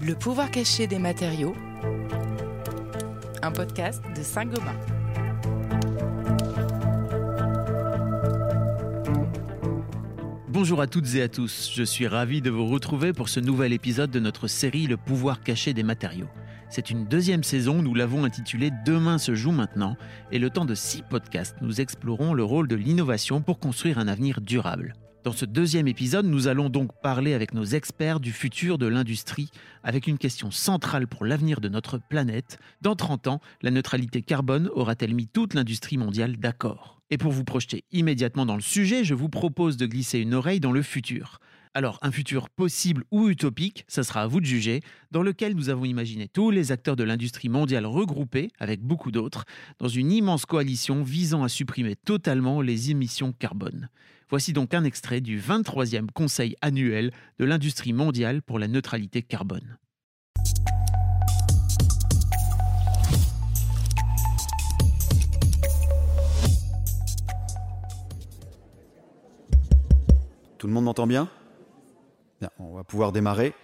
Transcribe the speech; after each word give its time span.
Le 0.00 0.14
pouvoir 0.14 0.50
caché 0.50 0.86
des 0.86 0.98
matériaux, 0.98 1.54
un 3.42 3.52
podcast 3.52 4.02
de 4.16 4.22
Saint-Gobain. 4.22 4.74
Bonjour 10.48 10.80
à 10.80 10.86
toutes 10.86 11.14
et 11.14 11.22
à 11.22 11.28
tous, 11.28 11.70
je 11.74 11.82
suis 11.82 12.06
ravi 12.06 12.42
de 12.42 12.50
vous 12.50 12.66
retrouver 12.66 13.12
pour 13.12 13.28
ce 13.28 13.40
nouvel 13.40 13.72
épisode 13.72 14.10
de 14.10 14.20
notre 14.20 14.48
série 14.48 14.86
Le 14.86 14.96
pouvoir 14.96 15.42
caché 15.42 15.72
des 15.72 15.82
matériaux. 15.82 16.28
C'est 16.74 16.88
une 16.88 17.04
deuxième 17.04 17.42
saison, 17.42 17.82
nous 17.82 17.92
l'avons 17.92 18.24
intitulée 18.24 18.70
Demain 18.86 19.18
se 19.18 19.34
joue 19.34 19.52
maintenant, 19.52 19.98
et 20.30 20.38
le 20.38 20.48
temps 20.48 20.64
de 20.64 20.74
six 20.74 21.02
podcasts, 21.02 21.56
nous 21.60 21.82
explorons 21.82 22.32
le 22.32 22.44
rôle 22.44 22.66
de 22.66 22.76
l'innovation 22.76 23.42
pour 23.42 23.58
construire 23.58 23.98
un 23.98 24.08
avenir 24.08 24.40
durable. 24.40 24.94
Dans 25.22 25.32
ce 25.32 25.44
deuxième 25.44 25.86
épisode, 25.86 26.24
nous 26.24 26.48
allons 26.48 26.70
donc 26.70 26.90
parler 27.02 27.34
avec 27.34 27.52
nos 27.52 27.66
experts 27.66 28.20
du 28.20 28.32
futur 28.32 28.78
de 28.78 28.86
l'industrie, 28.86 29.50
avec 29.84 30.06
une 30.06 30.16
question 30.16 30.50
centrale 30.50 31.06
pour 31.06 31.26
l'avenir 31.26 31.60
de 31.60 31.68
notre 31.68 31.98
planète. 31.98 32.58
Dans 32.80 32.96
30 32.96 33.26
ans, 33.26 33.40
la 33.60 33.70
neutralité 33.70 34.22
carbone 34.22 34.70
aura-t-elle 34.72 35.14
mis 35.14 35.26
toute 35.26 35.52
l'industrie 35.52 35.98
mondiale 35.98 36.38
d'accord? 36.38 37.02
Et 37.10 37.18
pour 37.18 37.32
vous 37.32 37.44
projeter 37.44 37.84
immédiatement 37.92 38.46
dans 38.46 38.56
le 38.56 38.62
sujet, 38.62 39.04
je 39.04 39.12
vous 39.12 39.28
propose 39.28 39.76
de 39.76 39.84
glisser 39.84 40.20
une 40.20 40.32
oreille 40.32 40.60
dans 40.60 40.72
le 40.72 40.80
futur. 40.80 41.38
Alors, 41.74 41.98
un 42.02 42.12
futur 42.12 42.50
possible 42.50 43.02
ou 43.10 43.30
utopique, 43.30 43.86
ça 43.88 44.02
sera 44.02 44.20
à 44.20 44.26
vous 44.26 44.40
de 44.40 44.44
juger, 44.44 44.82
dans 45.10 45.22
lequel 45.22 45.54
nous 45.54 45.70
avons 45.70 45.86
imaginé 45.86 46.28
tous 46.28 46.50
les 46.50 46.70
acteurs 46.70 46.96
de 46.96 47.02
l'industrie 47.02 47.48
mondiale 47.48 47.86
regroupés, 47.86 48.50
avec 48.58 48.82
beaucoup 48.82 49.10
d'autres, 49.10 49.46
dans 49.78 49.88
une 49.88 50.12
immense 50.12 50.44
coalition 50.44 51.02
visant 51.02 51.44
à 51.44 51.48
supprimer 51.48 51.96
totalement 51.96 52.60
les 52.60 52.90
émissions 52.90 53.32
carbone. 53.32 53.88
Voici 54.28 54.52
donc 54.52 54.74
un 54.74 54.84
extrait 54.84 55.22
du 55.22 55.40
23e 55.40 56.10
Conseil 56.12 56.56
annuel 56.60 57.10
de 57.38 57.46
l'industrie 57.46 57.94
mondiale 57.94 58.42
pour 58.42 58.58
la 58.58 58.68
neutralité 58.68 59.22
carbone. 59.22 59.78
Tout 70.58 70.66
le 70.66 70.74
monde 70.74 70.84
m'entend 70.84 71.06
bien? 71.06 71.30
On 72.58 72.74
va 72.74 72.84
pouvoir 72.84 73.12
démarrer. 73.12 73.54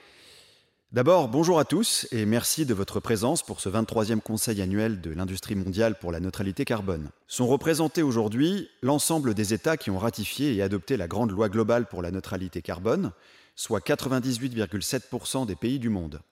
D'abord, 0.91 1.29
bonjour 1.29 1.59
à 1.59 1.67
tous 1.67 2.09
et 2.13 2.25
merci 2.25 2.65
de 2.65 2.73
votre 2.73 2.99
présence 2.99 3.43
pour 3.43 3.61
ce 3.61 3.69
23e 3.69 4.21
Conseil 4.21 4.63
annuel 4.63 5.03
de 5.03 5.11
l'industrie 5.11 5.55
mondiale 5.55 5.99
pour 5.99 6.13
la 6.13 6.19
neutralité 6.19 6.65
carbone. 6.65 7.11
Sont 7.27 7.47
représentés 7.47 8.03
aujourd'hui 8.03 8.71
l'ensemble 8.81 9.35
des 9.35 9.53
États 9.53 9.77
qui 9.77 9.91
ont 9.91 9.99
ratifié 9.99 10.55
et 10.55 10.63
adopté 10.63 10.97
la 10.97 11.07
grande 11.07 11.31
loi 11.31 11.51
globale 11.51 11.87
pour 11.87 12.01
la 12.01 12.11
neutralité 12.11 12.63
carbone, 12.63 13.13
soit 13.55 13.87
98,7% 13.87 15.45
des 15.45 15.57
pays 15.57 15.79
du 15.79 15.91
monde. 15.91 16.23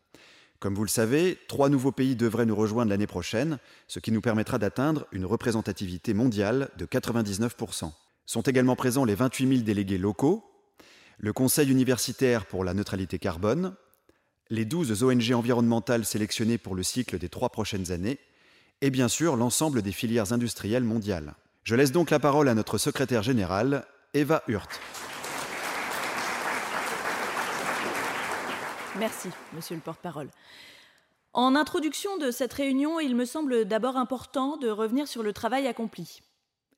Comme 0.58 0.74
vous 0.74 0.84
le 0.84 0.88
savez, 0.88 1.38
trois 1.48 1.68
nouveaux 1.68 1.92
pays 1.92 2.16
devraient 2.16 2.46
nous 2.46 2.56
rejoindre 2.56 2.90
l'année 2.90 3.06
prochaine, 3.06 3.58
ce 3.88 3.98
qui 3.98 4.10
nous 4.10 4.22
permettra 4.22 4.58
d'atteindre 4.58 5.06
une 5.12 5.26
représentativité 5.26 6.14
mondiale 6.14 6.70
de 6.78 6.86
99%. 6.86 7.92
Sont 8.24 8.40
également 8.40 8.74
présents 8.74 9.04
les 9.04 9.14
28 9.14 9.48
000 9.48 9.60
délégués 9.64 9.98
locaux, 9.98 10.44
le 11.18 11.32
Conseil 11.32 11.70
universitaire 11.70 12.46
pour 12.46 12.64
la 12.64 12.74
neutralité 12.74 13.18
carbone, 13.18 13.74
les 14.50 14.64
12 14.64 15.02
ONG 15.02 15.32
environnementales 15.32 16.04
sélectionnées 16.04 16.58
pour 16.58 16.74
le 16.74 16.82
cycle 16.82 17.18
des 17.18 17.28
trois 17.28 17.48
prochaines 17.48 17.90
années, 17.90 18.18
et 18.80 18.90
bien 18.90 19.08
sûr 19.08 19.36
l'ensemble 19.36 19.82
des 19.82 19.92
filières 19.92 20.32
industrielles 20.32 20.84
mondiales. 20.84 21.34
Je 21.64 21.74
laisse 21.74 21.92
donc 21.92 22.10
la 22.10 22.20
parole 22.20 22.48
à 22.48 22.54
notre 22.54 22.78
secrétaire 22.78 23.22
générale, 23.22 23.86
Eva 24.14 24.42
Hurt. 24.46 24.80
Merci, 28.98 29.28
monsieur 29.54 29.74
le 29.74 29.82
porte-parole. 29.82 30.28
En 31.32 31.54
introduction 31.54 32.16
de 32.16 32.30
cette 32.30 32.54
réunion, 32.54 32.98
il 32.98 33.14
me 33.14 33.26
semble 33.26 33.66
d'abord 33.66 33.96
important 33.96 34.56
de 34.56 34.68
revenir 34.68 35.06
sur 35.06 35.22
le 35.22 35.32
travail 35.34 35.66
accompli. 35.66 36.22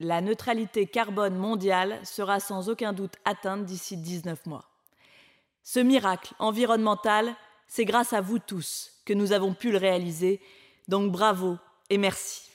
La 0.00 0.20
neutralité 0.20 0.86
carbone 0.86 1.36
mondiale 1.36 1.98
sera 2.04 2.38
sans 2.38 2.68
aucun 2.68 2.92
doute 2.92 3.16
atteinte 3.24 3.64
d'ici 3.64 3.96
19 3.96 4.46
mois. 4.46 4.64
Ce 5.64 5.80
miracle 5.80 6.34
environnemental, 6.38 7.34
c'est 7.66 7.84
grâce 7.84 8.12
à 8.12 8.20
vous 8.20 8.38
tous 8.38 8.92
que 9.04 9.12
nous 9.12 9.32
avons 9.32 9.54
pu 9.54 9.72
le 9.72 9.78
réaliser, 9.78 10.40
donc 10.86 11.10
bravo 11.10 11.58
et 11.90 11.98
merci. 11.98 12.48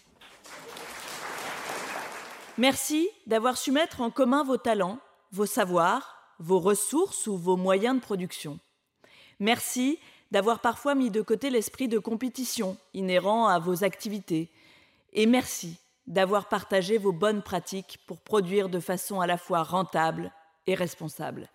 Merci 2.57 3.09
d'avoir 3.27 3.57
su 3.57 3.71
mettre 3.71 3.99
en 3.99 4.09
commun 4.09 4.43
vos 4.43 4.57
talents, 4.57 4.99
vos 5.31 5.45
savoirs, 5.45 6.15
vos 6.39 6.59
ressources 6.59 7.27
ou 7.27 7.37
vos 7.37 7.57
moyens 7.57 7.95
de 7.95 8.01
production. 8.01 8.57
Merci 9.39 9.99
d'avoir 10.31 10.59
parfois 10.59 10.95
mis 10.95 11.11
de 11.11 11.21
côté 11.21 11.49
l'esprit 11.49 11.89
de 11.89 11.99
compétition 11.99 12.77
inhérent 12.93 13.47
à 13.47 13.59
vos 13.59 13.83
activités. 13.83 14.49
Et 15.11 15.25
merci 15.25 15.77
d'avoir 16.07 16.49
partagé 16.49 16.97
vos 16.97 17.11
bonnes 17.11 17.41
pratiques 17.41 17.99
pour 18.07 18.19
produire 18.19 18.69
de 18.69 18.79
façon 18.79 19.21
à 19.21 19.27
la 19.27 19.37
fois 19.37 19.63
rentable 19.63 20.31
et 20.67 20.75
responsable. 20.75 21.49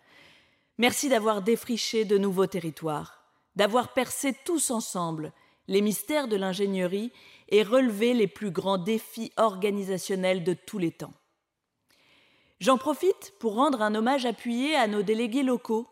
Merci 0.79 1.09
d'avoir 1.09 1.43
défriché 1.43 2.05
de 2.05 2.19
nouveaux 2.19 2.47
territoires, 2.47 3.25
d'avoir 3.57 3.93
percé 3.93 4.35
tous 4.45 4.71
ensemble 4.71 5.33
les 5.67 5.83
mystères 5.83 6.29
de 6.29 6.37
l'ingénierie 6.37 7.13
et 7.49 7.63
relevé 7.63 8.15
les 8.15 8.27
plus 8.27 8.51
grands 8.51 8.79
défis 8.79 9.33
organisationnels 9.37 10.45
de 10.45 10.55
tous 10.55 10.79
les 10.79 10.93
temps. 10.93 11.13
J'en 12.61 12.79
profite 12.79 13.35
pour 13.39 13.55
rendre 13.55 13.83
un 13.83 13.95
hommage 13.95 14.27
appuyé 14.27 14.75
à 14.75 14.89
nos 14.89 15.03
délégués 15.03 15.43
locaux 15.43 15.87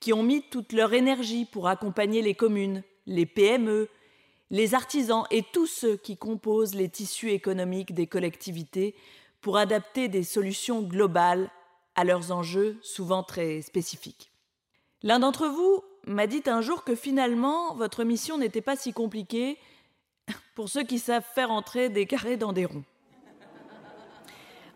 qui 0.00 0.12
ont 0.12 0.22
mis 0.22 0.42
toute 0.42 0.72
leur 0.72 0.94
énergie 0.94 1.44
pour 1.44 1.68
accompagner 1.68 2.22
les 2.22 2.34
communes, 2.34 2.82
les 3.06 3.26
PME, 3.26 3.88
les 4.50 4.74
artisans 4.74 5.24
et 5.30 5.42
tous 5.42 5.66
ceux 5.66 5.96
qui 5.96 6.16
composent 6.16 6.74
les 6.74 6.88
tissus 6.88 7.30
économiques 7.30 7.94
des 7.94 8.06
collectivités 8.06 8.94
pour 9.40 9.56
adapter 9.56 10.08
des 10.08 10.22
solutions 10.22 10.82
globales 10.82 11.50
à 11.94 12.04
leurs 12.04 12.32
enjeux 12.32 12.78
souvent 12.82 13.22
très 13.22 13.62
spécifiques. 13.62 14.30
L'un 15.02 15.18
d'entre 15.18 15.48
vous 15.48 15.82
m'a 16.06 16.26
dit 16.26 16.42
un 16.46 16.60
jour 16.60 16.84
que 16.84 16.94
finalement 16.94 17.74
votre 17.74 18.04
mission 18.04 18.38
n'était 18.38 18.60
pas 18.60 18.76
si 18.76 18.92
compliquée 18.92 19.58
pour 20.54 20.68
ceux 20.68 20.84
qui 20.84 20.98
savent 20.98 21.26
faire 21.34 21.50
entrer 21.50 21.88
des 21.88 22.06
carrés 22.06 22.36
dans 22.36 22.52
des 22.52 22.64
ronds. 22.64 22.84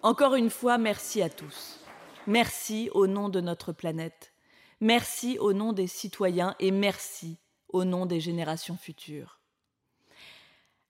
Encore 0.03 0.35
une 0.35 0.51
fois, 0.51 0.79
merci 0.79 1.21
à 1.21 1.29
tous. 1.29 1.81
Merci 2.27 2.91
au 2.95 3.07
nom 3.07 3.29
de 3.29 3.41
notre 3.41 3.73
planète. 3.73 4.33
Merci 4.81 5.39
au 5.39 5.53
nom 5.53 5.73
des 5.73 5.87
citoyens 5.87 6.55
et 6.59 6.71
merci 6.71 7.37
au 7.69 7.85
nom 7.85 8.07
des 8.07 8.21
générations 8.21 8.77
futures. 8.77 9.40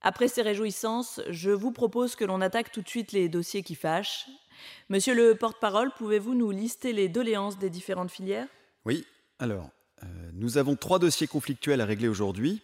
Après 0.02 0.28
ces 0.28 0.42
réjouissances, 0.42 1.20
je 1.28 1.50
vous 1.50 1.72
propose 1.72 2.16
que 2.16 2.24
l'on 2.24 2.40
attaque 2.40 2.72
tout 2.72 2.80
de 2.80 2.88
suite 2.88 3.12
les 3.12 3.28
dossiers 3.28 3.62
qui 3.62 3.74
fâchent. 3.74 4.26
Monsieur 4.88 5.14
le 5.14 5.34
porte-parole, 5.34 5.90
pouvez-vous 5.96 6.34
nous 6.34 6.50
lister 6.50 6.92
les 6.92 7.08
doléances 7.08 7.58
des 7.58 7.70
différentes 7.70 8.10
filières? 8.10 8.48
Oui, 8.86 9.04
alors, 9.38 9.70
euh, 10.02 10.06
nous 10.32 10.56
avons 10.56 10.74
trois 10.74 10.98
dossiers 10.98 11.26
conflictuels 11.26 11.80
à 11.80 11.84
régler 11.84 12.08
aujourd'hui. 12.08 12.62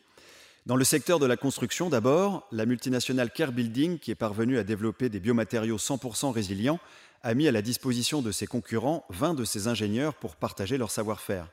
Dans 0.64 0.76
le 0.76 0.84
secteur 0.84 1.19
de 1.19 1.26
la 1.26 1.36
construction, 1.36 1.91
d'abord, 1.91 2.47
la 2.52 2.66
multinationale 2.66 3.30
Care 3.30 3.53
Building, 3.53 3.98
qui 3.98 4.10
est 4.10 4.16
parvenue 4.16 4.58
à 4.58 4.64
développer 4.64 5.08
des 5.08 5.20
biomatériaux 5.20 5.76
100% 5.76 6.32
résilients, 6.32 6.80
a 7.22 7.34
mis 7.34 7.47
à 7.48 7.53
la 7.53 7.62
disposition 7.62 8.22
de 8.22 8.32
ses 8.32 8.47
concurrents 8.47 9.04
20 9.10 9.34
de 9.34 9.44
ses 9.44 9.68
ingénieurs 9.68 10.14
pour 10.14 10.36
partager 10.36 10.78
leur 10.78 10.91
savoir-faire. 10.91 11.48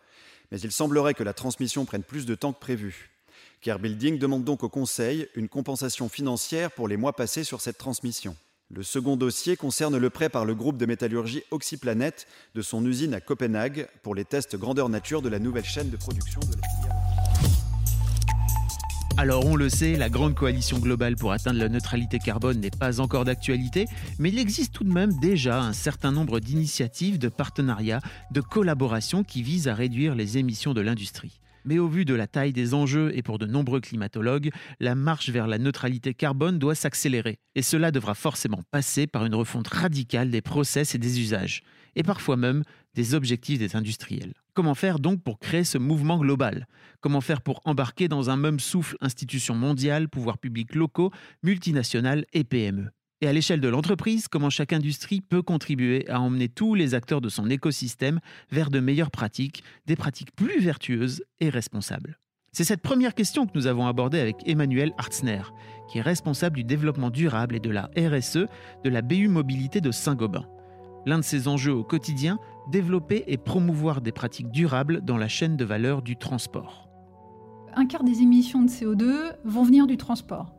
Mais 0.52 0.60
il 0.60 0.72
semblerait 0.72 1.14
que 1.14 1.24
la 1.24 1.34
transmission 1.34 1.86
prenne 1.86 2.04
plus 2.04 2.26
de 2.26 2.36
temps 2.36 2.54
que 2.54 2.60
prévu. 2.60 3.13
Care 3.64 3.80
Building 3.80 4.20
demande 4.20 4.44
donc 4.44 4.62
au 4.64 4.70
Conseil 4.70 5.30
une 5.36 5.48
compensation 5.48 6.10
financière 6.10 6.70
pour 6.70 6.90
les 6.90 6.98
mois 6.98 7.14
passés 7.14 7.46
sur 7.46 7.62
cette 7.62 7.78
transmission. 7.78 8.36
Le 8.70 8.84
second 8.84 9.16
dossier 9.16 9.56
concerne 9.56 9.96
le 9.96 10.10
prêt 10.10 10.28
par 10.28 10.44
le 10.44 10.54
groupe 10.54 10.76
de 10.76 10.86
métallurgie 10.86 11.44
Oxyplanet 11.50 12.28
de 12.56 12.62
son 12.62 12.86
usine 12.86 13.14
à 13.14 13.22
Copenhague 13.22 13.88
pour 14.02 14.16
les 14.16 14.26
tests 14.26 14.58
grandeur 14.58 14.90
nature 14.90 15.22
de 15.22 15.30
la 15.30 15.40
nouvelle 15.40 15.64
chaîne 15.64 15.90
de 15.90 15.96
production 15.96 16.42
de 16.42 16.48
la 16.48 16.68
filière. 16.68 16.96
Alors 19.16 19.46
on 19.46 19.56
le 19.56 19.70
sait, 19.70 19.96
la 19.96 20.10
grande 20.10 20.36
coalition 20.36 20.80
globale 20.80 21.16
pour 21.16 21.32
atteindre 21.32 21.60
la 21.60 21.70
neutralité 21.70 22.20
carbone 22.20 22.60
n'est 22.60 22.70
pas 22.70 23.00
encore 23.00 23.24
d'actualité, 23.24 23.86
mais 24.20 24.28
il 24.28 24.40
existe 24.40 24.74
tout 24.74 24.84
de 24.84 24.92
même 24.92 25.18
déjà 25.22 25.62
un 25.62 25.72
certain 25.72 26.12
nombre 26.12 26.42
d'initiatives, 26.42 27.18
de 27.18 27.30
partenariats, 27.30 28.02
de 28.32 28.42
collaborations 28.42 29.24
qui 29.24 29.42
visent 29.42 29.70
à 29.70 29.74
réduire 29.74 30.16
les 30.16 30.38
émissions 30.38 30.74
de 30.74 30.82
l'industrie. 30.82 31.40
Mais 31.66 31.80
au 31.80 31.88
vu 31.88 32.06
de 32.06 32.14
la 32.14 32.28
taille 32.28 32.54
des 32.54 32.74
enjeux 32.74 33.12
et 33.16 33.22
pour 33.22 33.40
de 33.40 33.46
nombreux 33.46 33.82
climatologues, 33.82 34.52
la 34.80 34.96
marche 34.96 35.30
vers 35.30 35.48
la 35.48 35.58
neutralité 35.58 36.14
carbone 36.14 36.60
doit 36.60 36.76
s'accélérer. 36.76 37.38
Et 37.56 37.62
cela 37.62 37.92
devra 37.92 38.16
forcément 38.16 38.62
passer 38.72 39.08
par 39.08 39.26
une 39.26 39.36
refonte 39.36 39.68
radicale 39.68 40.30
des 40.30 40.42
process 40.42 40.96
et 40.96 40.98
des 40.98 41.20
usages, 41.20 41.64
et 41.96 42.04
parfois 42.04 42.38
même 42.38 42.64
des 42.96 43.16
objectifs 43.16 43.60
des 43.60 43.76
industriels. 43.76 44.34
Comment 44.54 44.76
faire 44.76 45.00
donc 45.00 45.24
pour 45.24 45.40
créer 45.40 45.64
ce 45.64 45.78
mouvement 45.78 46.20
global? 46.20 46.68
Comment 47.02 47.22
faire 47.22 47.42
pour 47.42 47.62
embarquer 47.66 48.08
dans 48.08 48.30
un 48.30 48.38
même 48.38 48.60
souffle 48.60 48.98
institutions 49.02 49.56
mondiales, 49.56 50.10
pouvoirs 50.10 50.38
publics 50.38 50.76
locaux, 50.76 51.12
multinationales 51.42 52.26
et 52.34 52.44
PME 52.44 52.90
Et 53.24 53.28
à 53.28 53.32
l'échelle 53.32 53.62
de 53.62 53.70
l'entreprise, 53.70 54.28
comment 54.28 54.50
chaque 54.50 54.74
industrie 54.74 55.22
peut 55.22 55.42
contribuer 55.42 56.06
à 56.10 56.20
emmener 56.20 56.50
tous 56.50 56.76
les 56.76 56.94
acteurs 56.94 57.22
de 57.22 57.30
son 57.30 57.50
écosystème 57.50 58.20
vers 58.52 58.70
de 58.70 58.82
meilleures 58.82 59.12
pratiques, 59.12 59.64
des 59.86 59.96
pratiques 59.96 60.36
plus 60.36 60.60
vertueuses 60.60 61.24
et 61.40 61.48
responsables. 61.48 62.20
C'est 62.52 62.66
cette 62.66 62.82
première 62.82 63.16
question 63.16 63.46
que 63.46 63.54
nous 63.56 63.66
avons 63.66 63.88
abordée 63.88 64.20
avec 64.20 64.36
Emmanuel 64.46 64.92
Hartzner, 64.98 65.44
qui 65.90 66.00
est 66.00 66.02
responsable 66.02 66.58
du 66.58 66.66
développement 66.66 67.12
durable 67.12 67.56
et 67.56 67.62
de 67.62 67.70
la 67.70 67.90
RSE 67.96 68.46
de 68.84 68.90
la 68.90 69.02
BU 69.02 69.30
Mobilité 69.30 69.80
de 69.80 69.92
Saint-Gobain. 69.92 70.46
L'un 71.06 71.20
de 71.20 71.24
ses 71.24 71.48
enjeux 71.48 71.74
au 71.74 71.86
quotidien, 71.86 72.40
développer 72.70 73.24
et 73.28 73.38
promouvoir 73.38 74.02
des 74.02 74.12
pratiques 74.12 74.52
durables 74.52 75.00
dans 75.00 75.18
la 75.18 75.30
chaîne 75.30 75.56
de 75.56 75.64
valeur 75.64 76.02
du 76.02 76.18
transport. 76.18 76.90
Un 77.74 77.86
quart 77.86 78.04
des 78.04 78.20
émissions 78.22 78.64
de 78.64 78.70
CO2 78.70 79.38
vont 79.46 79.64
venir 79.64 79.88
du 79.88 79.96
transport. 79.96 80.54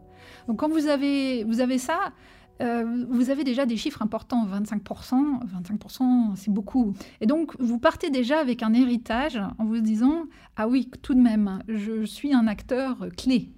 Donc 0.49 0.61
quand 0.61 0.71
vous 0.71 0.87
avez, 0.87 1.45
vous 1.45 1.61
avez 1.61 1.77
ça, 1.77 2.13
euh, 2.61 3.07
vous 3.09 3.31
avez 3.31 3.45
déjà 3.45 3.67
des 3.67 3.77
chiffres 3.77 4.03
importants, 4.03 4.47
25%, 4.47 5.41
25% 5.45 6.37
c'est 6.37 6.53
beaucoup. 6.53 6.95
Et 7.21 7.27
donc 7.27 7.55
vous 7.59 7.79
partez 7.79 8.11
déjà 8.11 8.39
avec 8.39 8.63
un 8.63 8.73
héritage 8.75 9.41
en 9.59 9.65
vous 9.65 9.81
disant, 9.81 10.25
ah 10.57 10.69
oui, 10.69 10.91
tout 11.03 11.15
de 11.15 11.21
même, 11.21 11.61
je 11.69 12.05
suis 12.05 12.33
un 12.33 12.47
acteur 12.47 13.07
clé. 13.17 13.53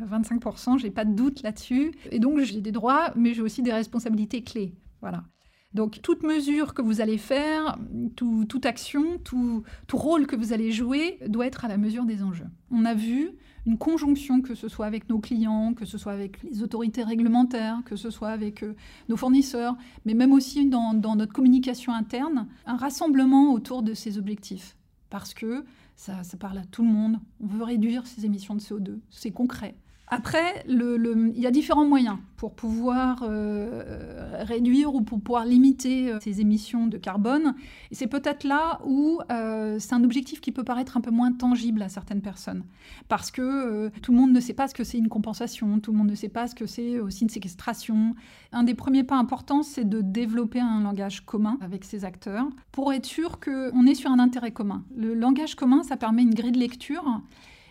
25%, 0.00 0.78
j'ai 0.78 0.90
pas 0.90 1.04
de 1.04 1.14
doute 1.14 1.42
là-dessus. 1.42 1.92
Et 2.10 2.18
donc 2.18 2.40
j'ai 2.40 2.60
des 2.60 2.72
droits, 2.72 3.12
mais 3.16 3.34
j'ai 3.34 3.42
aussi 3.42 3.62
des 3.62 3.72
responsabilités 3.72 4.42
clés. 4.42 4.74
Voilà. 5.00 5.24
Donc 5.72 6.02
toute 6.02 6.24
mesure 6.24 6.74
que 6.74 6.82
vous 6.82 7.00
allez 7.00 7.18
faire, 7.18 7.78
toute 8.16 8.66
action, 8.66 9.18
tout, 9.22 9.64
rôle 9.92 10.26
que 10.26 10.34
vous 10.34 10.52
allez 10.52 10.72
jouer 10.72 11.18
doit 11.28 11.46
être 11.46 11.64
à 11.64 11.68
la 11.68 11.78
mesure 11.78 12.04
des 12.04 12.24
enjeux. 12.24 12.48
On 12.72 12.84
a 12.84 12.94
vu 12.94 13.30
une 13.66 13.78
conjonction, 13.78 14.40
que 14.40 14.56
ce 14.56 14.68
soit 14.68 14.86
avec 14.86 15.08
nos 15.08 15.20
clients, 15.20 15.74
que 15.74 15.84
ce 15.84 15.96
soit 15.96 16.12
avec 16.12 16.42
les 16.42 16.62
autorités 16.62 17.04
réglementaires, 17.04 17.82
que 17.84 17.94
ce 17.94 18.10
soit 18.10 18.30
avec 18.30 18.64
euh, 18.64 18.74
nos 19.08 19.16
fournisseurs, 19.16 19.76
mais 20.04 20.14
même 20.14 20.32
aussi 20.32 20.66
dans, 20.66 20.94
notre 20.94 21.32
communication 21.32 21.92
interne, 21.92 22.48
un 22.66 22.76
rassemblement 22.76 23.52
autour 23.52 23.82
de 23.82 23.94
ces 23.94 24.18
objectifs. 24.18 24.76
Parce 25.08 25.34
que 25.34 25.64
ça, 25.94 26.24
ça 26.24 26.36
parle 26.36 26.58
à 26.58 26.64
tout 26.64 26.82
le 26.82 26.88
monde. 26.88 27.20
On 27.40 27.46
veut 27.46 27.62
réduire 27.62 28.06
ces 28.06 28.24
émissions 28.24 28.54
de 28.54 28.60
CO2. 28.60 28.98
C'est 29.10 29.30
concret. 29.30 29.76
Après, 30.12 30.64
il 30.68 31.32
y 31.36 31.46
a 31.46 31.52
différents 31.52 31.86
moyens 31.86 32.18
pour 32.36 32.52
pouvoir 32.52 33.22
euh, 33.22 34.40
réduire 34.40 34.92
ou 34.92 35.02
pour 35.02 35.20
pouvoir 35.20 35.44
limiter 35.44 36.10
euh, 36.10 36.18
ces 36.20 36.40
émissions 36.40 36.88
de 36.88 36.96
carbone. 36.96 37.54
Et 37.92 37.94
c'est 37.94 38.08
peut-être 38.08 38.42
là 38.42 38.80
où 38.84 39.20
euh, 39.30 39.76
c'est 39.78 39.94
un 39.94 40.02
objectif 40.02 40.40
qui 40.40 40.50
peut 40.50 40.64
paraître 40.64 40.96
un 40.96 41.00
peu 41.00 41.12
moins 41.12 41.30
tangible 41.32 41.80
à 41.80 41.88
certaines 41.88 42.22
personnes. 42.22 42.64
Parce 43.08 43.30
que 43.30 43.88
tout 44.00 44.10
le 44.10 44.18
monde 44.18 44.32
ne 44.32 44.40
sait 44.40 44.54
pas 44.54 44.66
ce 44.66 44.74
que 44.74 44.82
c'est 44.82 44.98
une 44.98 45.08
compensation, 45.08 45.78
tout 45.78 45.92
le 45.92 45.98
monde 45.98 46.10
ne 46.10 46.16
sait 46.16 46.28
pas 46.28 46.48
ce 46.48 46.56
que 46.56 46.66
c'est 46.66 46.98
aussi 46.98 47.22
une 47.22 47.30
séquestration. 47.30 48.16
Un 48.50 48.64
des 48.64 48.74
premiers 48.74 49.04
pas 49.04 49.16
importants, 49.16 49.62
c'est 49.62 49.88
de 49.88 50.00
développer 50.00 50.58
un 50.58 50.80
langage 50.80 51.24
commun 51.24 51.56
avec 51.60 51.84
ces 51.84 52.04
acteurs 52.04 52.48
pour 52.72 52.92
être 52.92 53.06
sûr 53.06 53.38
qu'on 53.38 53.86
est 53.86 53.94
sur 53.94 54.10
un 54.10 54.18
intérêt 54.18 54.50
commun. 54.50 54.82
Le 54.96 55.14
langage 55.14 55.54
commun, 55.54 55.84
ça 55.84 55.96
permet 55.96 56.22
une 56.22 56.34
grille 56.34 56.52
de 56.52 56.58
lecture 56.58 57.20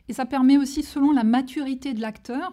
et 0.10 0.14
ça 0.14 0.26
permet 0.26 0.58
aussi, 0.58 0.82
selon 0.82 1.12
la 1.12 1.24
maturité 1.24 1.94
de 1.94 2.02
l'acteur, 2.02 2.52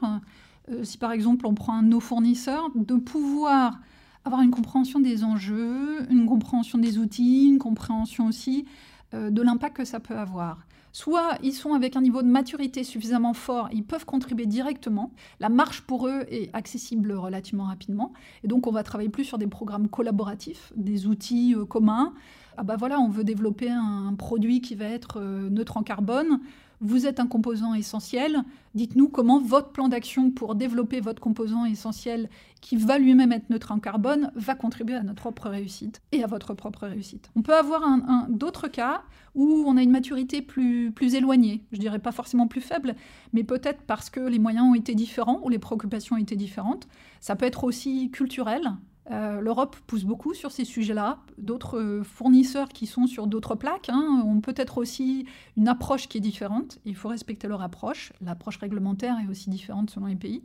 euh, 0.71 0.85
si 0.85 0.99
par 0.99 1.11
exemple 1.11 1.47
on 1.47 1.55
prend 1.55 1.73
un 1.73 1.83
nos 1.83 2.01
fournisseurs, 2.01 2.71
de 2.75 2.97
pouvoir 2.97 3.81
avoir 4.27 4.43
une 4.43 4.51
compréhension 4.51 5.01
des 5.01 5.25
enjeux, 5.25 6.07
une 6.11 6.27
compréhension 6.27 6.79
des 6.79 6.99
outils, 6.99 7.47
une 7.49 7.59
compréhension 7.59 8.27
aussi 8.27 8.67
euh, 9.15 9.31
de 9.31 9.41
l'impact 9.41 9.79
que 9.79 9.85
ça 9.87 10.01
peut 10.01 10.19
avoir. 10.19 10.67
Soit 10.93 11.39
ils 11.43 11.53
sont 11.53 11.73
avec 11.73 11.97
un 11.97 12.03
niveau 12.03 12.23
de 12.23 12.29
maturité 12.29 12.85
suffisamment 12.85 13.33
fort, 13.33 13.71
ils 13.73 13.85
peuvent 13.85 14.05
contribuer 14.05 14.47
directement. 14.47 15.13
La 15.41 15.49
marche 15.49 15.81
pour 15.81 16.09
eux 16.09 16.25
est 16.29 16.51
accessible 16.55 17.13
relativement 17.13 17.65
rapidement. 17.65 18.13
Et 18.45 18.49
donc 18.49 18.67
on 18.67 18.71
va 18.71 18.83
travailler 18.83 19.11
plus 19.11 19.25
sur 19.25 19.39
des 19.39 19.47
programmes 19.47 19.89
collaboratifs, 19.89 20.73
des 20.77 21.07
outils 21.07 21.55
euh, 21.55 21.65
communs. 21.65 22.13
Ah 22.59 22.65
bah 22.65 22.77
voilà, 22.79 22.99
on 22.99 23.09
veut 23.09 23.25
développer 23.25 23.71
un, 23.71 24.15
produit 24.17 24.61
qui 24.61 24.75
va 24.75 24.87
être 24.87 25.21
neutre 25.21 25.77
en 25.77 25.83
carbone 25.83 26.41
vous 26.81 27.07
êtes 27.07 27.21
un 27.21 27.27
composant 27.27 27.75
essentiel. 27.75 28.43
Dites-nous 28.75 29.09
comment 29.09 29.41
votre 29.41 29.71
plan 29.71 29.89
d'action 29.89 30.31
pour 30.31 30.55
développer 30.55 31.01
votre 31.01 31.21
composant 31.21 31.65
essentiel, 31.65 32.29
qui 32.61 32.77
va 32.77 32.99
lui-même 32.99 33.33
être 33.33 33.51
neutre 33.51 33.73
en 33.73 33.79
carbone, 33.79 34.31
va 34.35 34.55
contribuer 34.55 34.97
à 34.97 35.03
notre 35.03 35.23
propre 35.23 35.49
réussite 35.49 36.01
et 36.13 36.23
à 36.23 36.27
votre 36.27 36.55
propre 36.55 36.87
réussite. 36.87 37.31
On 37.37 37.43
peut 37.43 37.55
avoir 37.55 37.83
un, 37.85 38.27
d'autres 38.29 38.69
cas 38.69 39.03
où 39.35 39.65
on 39.67 39.77
a 39.77 39.83
une 39.83 39.91
maturité 39.91 40.43
plus, 40.43 40.93
plus 40.93 41.15
éloignée, 41.15 41.65
je 41.73 41.79
dirais 41.79 41.99
pas 41.99 42.13
forcément 42.13 42.49
plus 42.49 42.61
faible, 42.61 42.95
mais 43.33 43.45
peut-être 43.45 43.83
parce 43.83 44.11
que 44.11 44.21
les 44.21 44.39
moyens 44.39 44.67
ont 44.67 44.75
été 44.75 44.95
différents 44.95 45.41
ou 45.45 45.49
les 45.49 45.59
préoccupations 45.59 46.17
ont 46.17 46.21
été 46.21 46.37
différentes. 46.37 46.89
Ça 47.21 47.37
peut 47.37 47.47
être 47.47 47.65
aussi 47.65 48.11
culturel. 48.11 48.73
Euh, 49.11 49.41
L'Europe 49.41 49.77
pousse 49.87 50.05
beaucoup 50.05 50.35
sur 50.35 50.51
ces 50.51 50.65
sujets-là. 50.65 51.19
D'autres 51.39 51.79
euh, 51.79 52.03
fournisseurs 52.03 52.69
qui 52.69 52.87
sont 52.87 53.07
sur 53.07 53.27
d'autres 53.27 53.55
plaques 53.55 53.89
hein, 53.89 54.23
ont 54.27 54.41
peut-être 54.41 54.79
aussi 54.79 55.27
une 55.57 55.69
approche 55.69 56.09
qui 56.09 56.19
est 56.19 56.21
différente. 56.21 56.79
Il 56.85 56.97
faut 56.97 57.09
respecter 57.09 57.47
leur 57.47 57.63
approche. 57.63 58.13
L'approche 58.21 58.57
réglementaire 58.57 59.17
est 59.25 59.31
aussi 59.31 59.49
différente 59.51 59.91
selon 59.91 60.07
les 60.07 60.17
pays. 60.17 60.43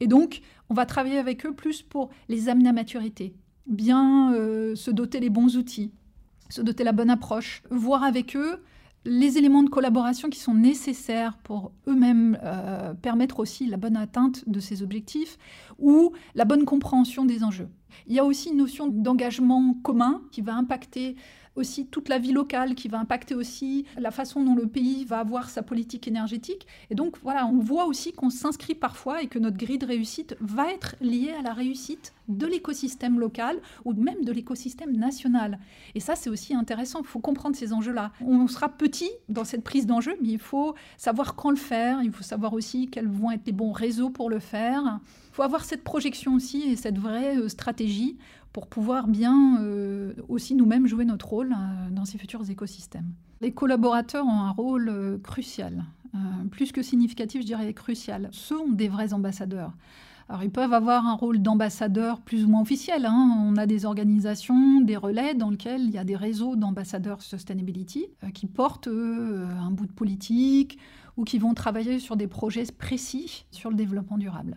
Et 0.00 0.06
donc, 0.06 0.42
on 0.68 0.74
va 0.74 0.86
travailler 0.86 1.18
avec 1.18 1.46
eux 1.46 1.54
plus 1.54 1.82
pour 1.82 2.10
les 2.28 2.48
amener 2.48 2.68
à 2.68 2.72
maturité, 2.72 3.34
bien 3.66 4.32
euh, 4.34 4.74
se 4.76 4.90
doter 4.90 5.20
les 5.20 5.30
bons 5.30 5.56
outils, 5.56 5.90
se 6.50 6.60
doter 6.60 6.84
la 6.84 6.92
bonne 6.92 7.10
approche, 7.10 7.62
voir 7.70 8.02
avec 8.02 8.36
eux 8.36 8.62
les 9.06 9.38
éléments 9.38 9.62
de 9.62 9.70
collaboration 9.70 10.28
qui 10.28 10.40
sont 10.40 10.54
nécessaires 10.54 11.38
pour 11.38 11.72
eux-mêmes 11.86 12.38
euh, 12.42 12.92
permettre 12.94 13.40
aussi 13.40 13.66
la 13.66 13.76
bonne 13.76 13.96
atteinte 13.96 14.46
de 14.48 14.60
ces 14.60 14.82
objectifs 14.82 15.38
ou 15.78 16.12
la 16.34 16.44
bonne 16.44 16.64
compréhension 16.64 17.24
des 17.24 17.44
enjeux. 17.44 17.68
Il 18.08 18.14
y 18.14 18.18
a 18.18 18.24
aussi 18.24 18.50
une 18.50 18.58
notion 18.58 18.88
d'engagement 18.88 19.74
commun 19.82 20.22
qui 20.32 20.42
va 20.42 20.54
impacter 20.54 21.16
aussi 21.56 21.86
toute 21.86 22.08
la 22.08 22.18
vie 22.18 22.32
locale, 22.32 22.74
qui 22.74 22.88
va 22.88 22.98
impacter 22.98 23.34
aussi 23.34 23.84
la 23.98 24.10
façon 24.10 24.44
dont 24.44 24.54
le 24.54 24.66
pays 24.66 25.04
va 25.04 25.18
avoir 25.18 25.50
sa 25.50 25.62
politique 25.62 26.06
énergétique. 26.06 26.66
Et 26.90 26.94
donc 26.94 27.16
voilà, 27.22 27.46
on 27.46 27.58
voit 27.58 27.86
aussi 27.86 28.12
qu'on 28.12 28.30
s'inscrit 28.30 28.74
parfois 28.74 29.22
et 29.22 29.26
que 29.26 29.38
notre 29.38 29.56
grille 29.56 29.78
de 29.78 29.86
réussite 29.86 30.36
va 30.40 30.70
être 30.70 30.96
liée 31.00 31.34
à 31.38 31.42
la 31.42 31.52
réussite 31.52 32.12
de 32.28 32.46
l'écosystème 32.46 33.20
local 33.20 33.58
ou 33.84 33.92
même 33.92 34.24
de 34.24 34.32
l'écosystème 34.32 34.96
national. 34.96 35.58
Et 35.94 36.00
ça, 36.00 36.16
c'est 36.16 36.30
aussi 36.30 36.54
intéressant. 36.54 37.00
Il 37.00 37.06
faut 37.06 37.20
comprendre 37.20 37.56
ces 37.56 37.72
enjeux-là. 37.72 38.12
On 38.20 38.46
sera 38.48 38.68
petit 38.68 39.10
dans 39.28 39.44
cette 39.44 39.62
prise 39.62 39.86
d'enjeu, 39.86 40.16
mais 40.20 40.28
il 40.28 40.38
faut 40.38 40.74
savoir 40.96 41.34
quand 41.34 41.50
le 41.50 41.56
faire. 41.56 42.02
Il 42.02 42.12
faut 42.12 42.24
savoir 42.24 42.52
aussi 42.52 42.88
quels 42.88 43.08
vont 43.08 43.30
être 43.30 43.46
les 43.46 43.52
bons 43.52 43.72
réseaux 43.72 44.10
pour 44.10 44.28
le 44.30 44.38
faire. 44.38 45.00
Il 45.30 45.34
faut 45.34 45.42
avoir 45.42 45.64
cette 45.64 45.84
projection 45.84 46.34
aussi 46.34 46.62
et 46.62 46.76
cette 46.76 46.98
vraie 46.98 47.36
euh, 47.36 47.48
stratégie 47.48 48.16
pour 48.56 48.68
pouvoir 48.68 49.06
bien 49.06 49.60
euh, 49.60 50.14
aussi 50.30 50.54
nous-mêmes 50.54 50.86
jouer 50.86 51.04
notre 51.04 51.28
rôle 51.28 51.52
euh, 51.52 51.90
dans 51.90 52.06
ces 52.06 52.16
futurs 52.16 52.48
écosystèmes. 52.48 53.12
Les 53.42 53.52
collaborateurs 53.52 54.24
ont 54.24 54.40
un 54.40 54.50
rôle 54.50 55.20
crucial, 55.22 55.84
plus 56.50 56.72
que 56.72 56.80
significatif, 56.80 57.42
je 57.42 57.46
dirais 57.46 57.70
crucial. 57.74 58.30
Sont 58.32 58.68
des 58.68 58.88
vrais 58.88 59.12
ambassadeurs. 59.12 59.72
Alors, 60.28 60.42
ils 60.42 60.50
peuvent 60.50 60.72
avoir 60.72 61.06
un 61.06 61.14
rôle 61.14 61.40
d'ambassadeur 61.40 62.20
plus 62.20 62.44
ou 62.44 62.48
moins 62.48 62.60
officiel. 62.60 63.06
Hein. 63.06 63.46
On 63.46 63.56
a 63.56 63.66
des 63.66 63.84
organisations, 63.84 64.80
des 64.80 64.96
relais 64.96 65.34
dans 65.34 65.50
lesquels 65.50 65.82
il 65.82 65.90
y 65.90 65.98
a 65.98 66.04
des 66.04 66.16
réseaux 66.16 66.56
d'ambassadeurs 66.56 67.22
sustainability 67.22 68.06
euh, 68.24 68.30
qui 68.30 68.46
portent 68.46 68.88
euh, 68.88 69.46
un 69.60 69.70
bout 69.70 69.86
de 69.86 69.92
politique 69.92 70.78
ou 71.16 71.22
qui 71.22 71.38
vont 71.38 71.54
travailler 71.54 72.00
sur 72.00 72.16
des 72.16 72.26
projets 72.26 72.64
précis 72.76 73.46
sur 73.52 73.70
le 73.70 73.76
développement 73.76 74.18
durable. 74.18 74.56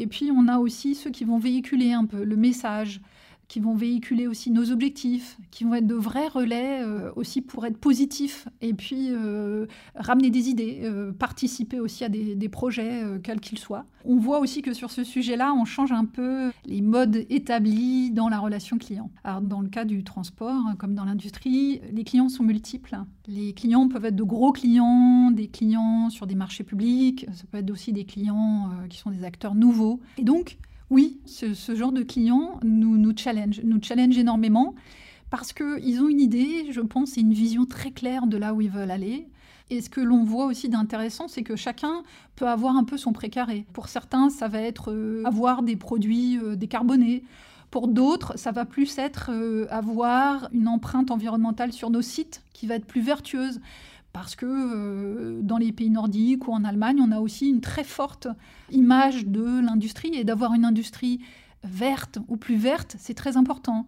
Et 0.00 0.08
puis, 0.08 0.32
on 0.32 0.48
a 0.48 0.58
aussi 0.58 0.96
ceux 0.96 1.10
qui 1.10 1.24
vont 1.24 1.38
véhiculer 1.38 1.92
un 1.92 2.06
peu 2.06 2.24
le 2.24 2.36
message, 2.36 3.00
qui 3.48 3.60
vont 3.60 3.74
véhiculer 3.74 4.26
aussi 4.26 4.50
nos 4.50 4.70
objectifs, 4.70 5.38
qui 5.50 5.64
vont 5.64 5.74
être 5.74 5.86
de 5.86 5.94
vrais 5.94 6.28
relais 6.28 6.82
euh, 6.82 7.10
aussi 7.16 7.40
pour 7.40 7.66
être 7.66 7.78
positifs 7.78 8.48
et 8.60 8.72
puis 8.74 9.08
euh, 9.10 9.66
ramener 9.94 10.30
des 10.30 10.48
idées, 10.48 10.80
euh, 10.84 11.12
participer 11.12 11.80
aussi 11.80 12.04
à 12.04 12.08
des, 12.08 12.48
projets, 12.48 13.02
quels 13.22 13.40
qu'ils 13.40 13.58
soient. 13.58 13.84
On 14.04 14.16
voit 14.16 14.38
aussi 14.38 14.62
que 14.62 14.72
sur 14.74 14.90
ce 14.90 15.02
sujet-là, 15.02 15.52
on 15.54 15.64
change 15.64 15.92
un 15.92 16.04
peu 16.04 16.52
les 16.66 16.82
modes 16.82 17.24
établis 17.30 18.10
dans 18.10 18.28
la 18.28 18.38
relation 18.38 18.78
client. 18.78 19.10
Alors, 19.24 19.40
dans 19.40 19.60
le 19.60 19.68
cas 19.68 19.84
du 19.84 20.04
transport, 20.04 20.62
comme 20.78 20.94
dans 20.94 21.04
l'industrie, 21.04 21.80
les 21.90 22.04
clients 22.04 22.28
sont 22.28 22.44
multiples. 22.44 22.96
Les 23.26 23.54
clients 23.54 23.88
peuvent 23.88 24.04
être 24.04 24.16
de 24.16 24.22
gros 24.22 24.52
clients, 24.52 25.30
des 25.30 25.48
clients 25.48 26.10
sur 26.10 26.26
des 26.26 26.34
marchés 26.34 26.64
publics, 26.64 27.26
ça 27.32 27.44
peut 27.50 27.58
être 27.58 27.70
aussi 27.70 27.92
des 27.92 28.04
clients 28.04 28.70
qui 28.88 28.98
sont 28.98 29.10
des 29.10 29.24
acteurs 29.24 29.54
nouveaux. 29.54 30.00
Et 30.18 30.22
donc, 30.22 30.58
oui, 30.90 31.18
ce, 31.26 31.74
genre 31.74 31.92
de 31.92 32.02
clients 32.02 32.60
nous, 32.62 32.96
nous 32.96 33.16
challenge, 33.16 33.60
nous 33.64 33.82
challenge 33.82 34.16
énormément 34.18 34.74
parce 35.30 35.52
qu'ils 35.52 36.00
ont 36.00 36.08
une 36.08 36.20
idée, 36.20 36.70
je 36.70 36.80
pense, 36.80 37.18
et 37.18 37.20
une 37.20 37.32
vision 37.32 37.66
très 37.66 37.90
claire 37.90 38.26
de 38.26 38.36
là 38.36 38.54
où 38.54 38.60
ils 38.60 38.70
veulent 38.70 38.90
aller. 38.90 39.26
Et 39.70 39.80
ce 39.80 39.88
que 39.88 40.00
l'on 40.00 40.22
voit 40.22 40.44
aussi 40.44 40.68
d'intéressant, 40.68 41.26
c'est 41.26 41.42
que 41.42 41.56
chacun 41.56 42.02
peut 42.36 42.46
avoir 42.46 42.76
un 42.76 42.84
peu 42.84 42.96
son 42.98 43.12
précaré. 43.12 43.66
Pour 43.72 43.88
certains, 43.88 44.28
ça 44.28 44.46
va 44.46 44.60
être 44.60 44.92
euh, 44.92 45.22
avoir 45.24 45.62
des 45.62 45.74
produits 45.74 46.38
euh, 46.38 46.54
décarbonés. 46.54 47.24
Pour 47.70 47.88
d'autres, 47.88 48.38
ça 48.38 48.52
va 48.52 48.64
plus 48.66 48.98
être 48.98 49.30
euh, 49.32 49.66
avoir 49.70 50.48
une 50.52 50.68
empreinte 50.68 51.10
environnementale 51.10 51.72
sur 51.72 51.90
nos 51.90 52.02
sites 52.02 52.42
qui 52.52 52.66
va 52.66 52.76
être 52.76 52.86
plus 52.86 53.00
vertueuse 53.00 53.60
parce 54.14 54.36
que 54.36 54.46
euh, 54.46 55.40
dans 55.42 55.58
les 55.58 55.72
pays 55.72 55.90
nordiques 55.90 56.46
ou 56.46 56.52
en 56.52 56.64
Allemagne, 56.64 57.00
on 57.00 57.10
a 57.10 57.18
aussi 57.18 57.50
une 57.50 57.60
très 57.60 57.82
forte 57.82 58.28
image 58.70 59.26
de 59.26 59.60
l'industrie 59.60 60.14
et 60.14 60.22
d'avoir 60.22 60.54
une 60.54 60.64
industrie 60.64 61.20
verte 61.64 62.20
ou 62.28 62.36
plus 62.36 62.54
verte, 62.54 62.94
c'est 62.98 63.14
très 63.14 63.36
important. 63.36 63.86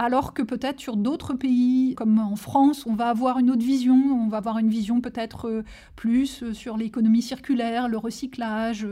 Alors 0.00 0.34
que 0.34 0.42
peut-être 0.42 0.80
sur 0.80 0.96
d'autres 0.96 1.32
pays, 1.32 1.94
comme 1.94 2.18
en 2.18 2.34
France, 2.34 2.86
on 2.86 2.94
va 2.94 3.08
avoir 3.08 3.38
une 3.38 3.50
autre 3.50 3.64
vision, 3.64 3.94
on 3.94 4.26
va 4.26 4.38
avoir 4.38 4.58
une 4.58 4.68
vision 4.68 5.00
peut-être 5.00 5.48
euh, 5.48 5.62
plus 5.94 6.42
euh, 6.42 6.52
sur 6.52 6.76
l'économie 6.76 7.22
circulaire, 7.22 7.88
le 7.88 7.98
recyclage. 7.98 8.84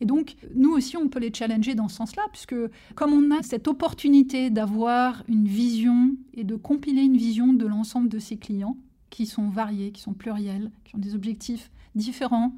Et 0.00 0.06
donc, 0.06 0.36
nous 0.54 0.70
aussi, 0.70 0.96
on 0.96 1.08
peut 1.08 1.20
les 1.20 1.32
challenger 1.32 1.74
dans 1.74 1.88
ce 1.88 1.96
sens-là, 1.96 2.22
puisque 2.32 2.56
comme 2.94 3.12
on 3.12 3.36
a 3.36 3.42
cette 3.42 3.68
opportunité 3.68 4.48
d'avoir 4.48 5.22
une 5.28 5.46
vision 5.46 6.12
et 6.32 6.44
de 6.44 6.56
compiler 6.56 7.02
une 7.02 7.18
vision 7.18 7.52
de 7.52 7.66
l'ensemble 7.66 8.08
de 8.08 8.18
ses 8.18 8.38
clients, 8.38 8.76
qui 9.16 9.24
sont 9.24 9.48
variés, 9.48 9.92
qui 9.92 10.02
sont 10.02 10.12
pluriels, 10.12 10.70
qui 10.84 10.94
ont 10.94 10.98
des 10.98 11.14
objectifs 11.14 11.70
différents, 11.94 12.52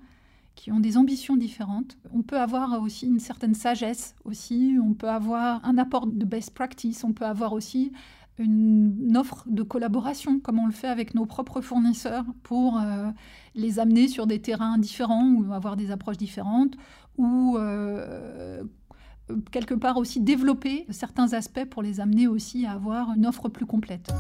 qui 0.57 0.73
ont 0.73 0.81
des 0.81 0.97
ambitions 0.97 1.37
différentes. 1.37 1.97
On 2.12 2.23
peut 2.23 2.41
avoir 2.41 2.83
aussi 2.83 3.07
une 3.07 3.21
certaine 3.21 3.55
sagesse 3.55 4.17
aussi, 4.25 4.77
on 4.83 4.93
peut 4.93 5.09
avoir 5.09 5.65
un 5.65 5.79
apport 5.79 6.09
de 6.09 6.25
best 6.25 6.50
practice, 6.50 7.05
on 7.05 7.12
peut 7.12 7.27
avoir 7.27 7.53
aussi 7.53 7.93
une, 8.38 9.17
offre 9.17 9.45
de 9.47 9.62
collaboration, 9.62 10.41
comme 10.41 10.59
on 10.59 10.67
le 10.67 10.73
fait 10.73 10.88
avec 10.88 11.15
nos 11.15 11.27
propres 11.27 11.61
fournisseurs, 11.61 12.25
pour 12.43 12.81
euh, 12.81 13.09
les 13.55 13.79
amener 13.79 14.09
sur 14.09 14.27
des 14.27 14.43
terrains 14.43 14.79
différents 14.79 15.31
ou 15.31 15.53
avoir 15.53 15.77
des 15.77 15.93
approches 15.93 16.17
différentes, 16.17 16.75
ou 17.19 17.57
euh, 17.57 18.65
quelque 19.53 19.75
part 19.75 19.97
aussi 19.97 20.21
développer 20.21 20.87
certains 20.91 21.35
aspects 21.35 21.67
pour 21.67 21.83
les 21.83 22.00
amener 22.00 22.27
aussi 22.27 22.67
à 22.67 22.73
avoir 22.73 23.12
une 23.12 23.27
offre 23.27 23.49
plus 23.49 23.67
complète. 23.67 24.11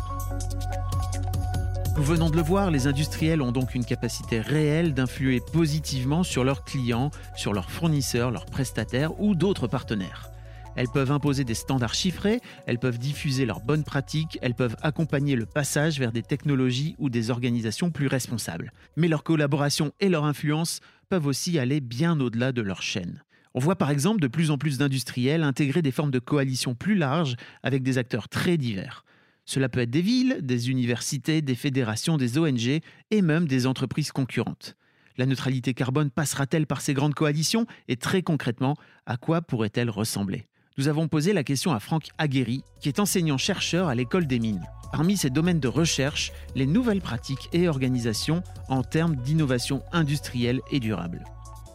Nous 1.98 2.04
venons 2.04 2.30
de 2.30 2.36
le 2.36 2.42
voir, 2.42 2.70
les 2.70 2.86
industriels 2.86 3.42
ont 3.42 3.50
donc 3.50 3.74
une 3.74 3.84
capacité 3.84 4.40
réelle 4.40 4.94
d'influer 4.94 5.40
positivement 5.52 6.22
sur 6.22 6.44
leurs 6.44 6.62
clients, 6.62 7.10
sur 7.34 7.52
leurs 7.52 7.72
fournisseurs, 7.72 8.30
leurs 8.30 8.46
prestataires 8.46 9.20
ou 9.20 9.34
d'autres 9.34 9.66
partenaires. 9.66 10.30
Elles 10.76 10.86
peuvent 10.86 11.10
imposer 11.10 11.42
des 11.42 11.54
standards 11.54 11.94
chiffrés, 11.94 12.40
elles 12.66 12.78
peuvent 12.78 13.00
diffuser 13.00 13.46
leurs 13.46 13.58
bonnes 13.58 13.82
pratiques, 13.82 14.38
elles 14.42 14.54
peuvent 14.54 14.76
accompagner 14.80 15.34
le 15.34 15.44
passage 15.44 15.98
vers 15.98 16.12
des 16.12 16.22
technologies 16.22 16.94
ou 17.00 17.10
des 17.10 17.32
organisations 17.32 17.90
plus 17.90 18.06
responsables. 18.06 18.72
Mais 18.96 19.08
leur 19.08 19.24
collaboration 19.24 19.90
et 19.98 20.08
leur 20.08 20.24
influence 20.24 20.78
peuvent 21.08 21.26
aussi 21.26 21.58
aller 21.58 21.80
bien 21.80 22.20
au-delà 22.20 22.52
de 22.52 22.62
leur 22.62 22.80
chaîne. 22.80 23.24
On 23.54 23.58
voit 23.58 23.76
par 23.76 23.90
exemple 23.90 24.20
de 24.20 24.28
plus 24.28 24.52
en 24.52 24.56
plus 24.56 24.78
d'industriels 24.78 25.42
intégrer 25.42 25.82
des 25.82 25.90
formes 25.90 26.12
de 26.12 26.20
coalitions 26.20 26.76
plus 26.76 26.94
larges 26.94 27.34
avec 27.64 27.82
des 27.82 27.98
acteurs 27.98 28.28
très 28.28 28.56
divers. 28.56 29.04
Cela 29.48 29.70
peut 29.70 29.80
être 29.80 29.90
des 29.90 30.02
villes, 30.02 30.40
des 30.42 30.68
universités, 30.68 31.40
des 31.40 31.54
fédérations, 31.54 32.18
des 32.18 32.36
ONG 32.36 32.80
et 33.10 33.22
même 33.22 33.48
des 33.48 33.66
entreprises 33.66 34.12
concurrentes. 34.12 34.76
La 35.16 35.24
neutralité 35.24 35.72
carbone 35.72 36.10
passera-t-elle 36.10 36.66
par 36.66 36.82
ces 36.82 36.92
grandes 36.92 37.14
coalitions? 37.14 37.64
Et 37.88 37.96
très 37.96 38.20
concrètement, 38.20 38.76
à 39.06 39.16
quoi 39.16 39.40
pourrait-elle 39.40 39.88
ressembler? 39.88 40.44
Nous 40.76 40.88
avons 40.88 41.08
posé 41.08 41.32
la 41.32 41.44
question 41.44 41.72
à 41.72 41.80
Franck 41.80 42.08
Aguerri, 42.18 42.62
qui 42.82 42.90
est 42.90 43.00
enseignant-chercheur 43.00 43.88
à 43.88 43.94
l'école 43.94 44.26
des 44.26 44.38
mines. 44.38 44.66
Parmi 44.92 45.16
ses 45.16 45.30
domaines 45.30 45.60
de 45.60 45.68
recherche, 45.68 46.30
les 46.54 46.66
nouvelles 46.66 47.00
pratiques 47.00 47.48
et 47.54 47.68
organisations 47.68 48.42
en 48.68 48.82
termes 48.82 49.16
d'innovation 49.16 49.82
industrielle 49.92 50.60
et 50.70 50.78
durable. 50.78 51.24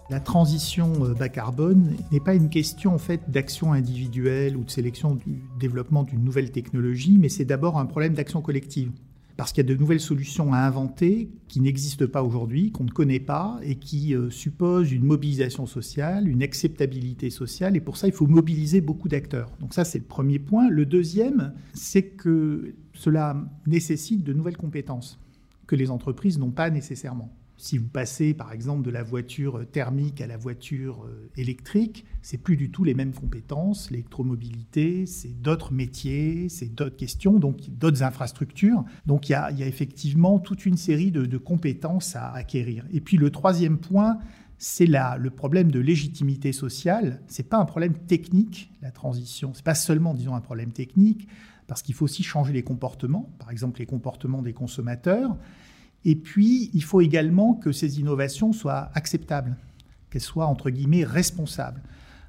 La 0.10 0.20
transition 0.20 1.06
euh, 1.06 1.14
bas 1.14 1.30
carbone 1.30 1.96
n'est 2.12 2.20
pas 2.20 2.36
une 2.36 2.50
question 2.50 2.96
en 2.96 3.00
d'action 3.30 3.72
individuelle 3.72 4.58
ou 4.58 4.64
de 4.64 4.70
sélection 4.70 5.16
du 5.16 5.44
développement 5.60 6.04
d'une 6.04 6.24
nouvelle 6.24 6.52
technologie, 6.52 7.18
mais 7.18 7.30
c'est 7.30 7.46
d'abord 7.46 7.80
un 7.80 7.86
problème 7.86 8.14
d'action 8.14 8.42
collective. 8.42 8.92
Parce 9.38 9.52
qu'il 9.52 9.66
y 9.66 9.72
a 9.72 9.74
de 9.74 9.80
nouvelles 9.80 10.02
solutions 10.02 10.54
à 10.54 10.60
inventer 10.60 11.30
qui 11.48 11.60
n'existent 11.60 12.06
pas 12.06 12.22
aujourd'hui, 12.22 12.72
qu'on 12.72 12.84
ne 12.84 12.92
connaît 12.92 13.22
pas 13.22 13.60
et 13.64 13.76
qui 13.76 14.14
euh, 14.14 14.30
supposent 14.30 14.92
une 14.92 15.06
mobilisation 15.06 15.66
sociale, 15.66 16.28
une 16.28 16.44
acceptabilité 16.44 17.30
sociale. 17.30 17.76
Et 17.76 17.82
pour 17.82 17.98
ça, 17.98 18.08
il 18.08 18.14
faut 18.14 18.28
mobiliser 18.28 18.82
beaucoup 18.82 19.08
d'acteurs. 19.08 19.52
Donc 19.60 19.74
ça, 19.74 19.86
c'est 19.86 20.00
le 20.00 20.06
premier 20.06 20.38
point. 20.38 20.70
Le 20.70 20.86
deuxième, 20.86 21.54
c'est 21.74 22.04
que 22.04 22.76
cela 22.94 23.38
nécessite 23.66 24.24
de 24.24 24.34
nouvelles 24.34 24.58
compétences 24.58 25.18
que 25.66 25.76
les 25.76 25.90
entreprises 25.90 26.38
n'ont 26.38 26.52
pas 26.52 26.70
nécessairement. 26.70 27.34
Si 27.58 27.78
vous 27.78 27.88
passez 27.88 28.34
par 28.34 28.52
exemple 28.52 28.84
de 28.84 28.90
la 28.90 29.04
voiture 29.04 29.66
thermique 29.72 30.22
à 30.22 30.28
la 30.28 30.38
voiture 30.38 31.06
euh, 31.06 31.30
électrique, 31.38 32.06
c'est 32.22 32.38
plus 32.38 32.58
du 32.58 32.72
tout 32.72 32.84
les 32.84 32.94
mêmes 32.94 33.14
compétences. 33.14 33.92
L'électromobilité, 33.92 35.06
c'est 35.06 35.42
d'autres 35.42 35.72
métiers, 35.72 36.50
c'est 36.50 36.74
d'autres 36.74 36.96
questions, 36.96 37.40
donc 37.40 37.70
d'autres 37.70 38.04
infrastructures. 38.04 38.84
Donc 39.06 39.30
il 39.30 39.34
y, 39.34 39.36
a, 39.36 39.52
effectivement 39.60 40.40
toute 40.40 40.66
une 40.66 40.78
série 40.78 41.12
de, 41.12 41.38
compétences 41.38 42.16
à 42.16 42.32
acquérir. 42.32 42.86
Et 42.92 43.02
puis 43.02 43.18
le 43.18 43.30
troisième 43.30 43.78
point, 43.78 44.20
c'est 44.58 44.88
le 44.88 45.30
problème 45.30 45.72
de 45.72 45.80
légitimité 45.80 46.54
sociale. 46.54 47.22
C'est 47.28 47.50
pas 47.50 47.58
un 47.58 47.66
problème 47.66 47.94
technique, 47.94 48.72
la 48.82 48.92
transition. 48.92 49.52
C'est 49.54 49.66
pas 49.66 49.76
seulement, 49.76 50.14
disons, 50.14 50.36
un 50.36 50.42
problème 50.42 50.72
technique, 50.72 51.28
parce 51.68 51.82
qu'il 51.82 51.96
faut 51.96 52.06
aussi 52.06 52.24
changer 52.24 52.54
les 52.54 52.64
comportements, 52.64 53.30
par 53.40 53.52
exemple 53.52 53.80
les 53.80 53.86
comportements 53.86 54.42
des 54.42 54.54
consommateurs. 54.54 55.38
Et 56.06 56.16
puis, 56.16 56.70
il 56.74 56.84
faut 56.84 57.02
également 57.02 57.54
que 57.54 57.72
ces 57.72 58.00
innovations 58.00 58.52
soient 58.52 58.90
acceptables, 58.94 59.56
qu'elles 60.10 60.22
soient, 60.22 60.48
entre 60.48 60.70
guillemets, 60.70 61.04
responsables. 61.04 61.82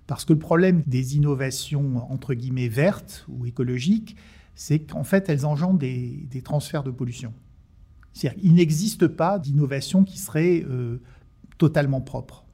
Parce 0.06 0.24
que 0.24 0.32
le 0.32 0.38
problème 0.38 0.82
des 0.86 1.16
innovations, 1.16 2.10
entre 2.12 2.34
guillemets, 2.34 2.68
vertes 2.68 3.24
ou 3.28 3.46
écologiques, 3.46 4.16
c'est 4.54 4.80
qu'en 4.80 5.04
fait, 5.04 5.28
elles 5.28 5.46
engendrent 5.46 5.78
des, 5.78 6.42
transferts 6.44 6.84
de 6.84 6.90
pollution. 6.90 7.32
C'est-à-dire 8.12 8.40
qu'il 8.40 8.54
n'existe 8.54 9.08
pas 9.08 9.38
d'innovation 9.38 10.04
qui 10.04 10.18
serait 10.18 10.64
euh, 10.68 11.00
totalement 11.58 12.00
propre. 12.00 12.44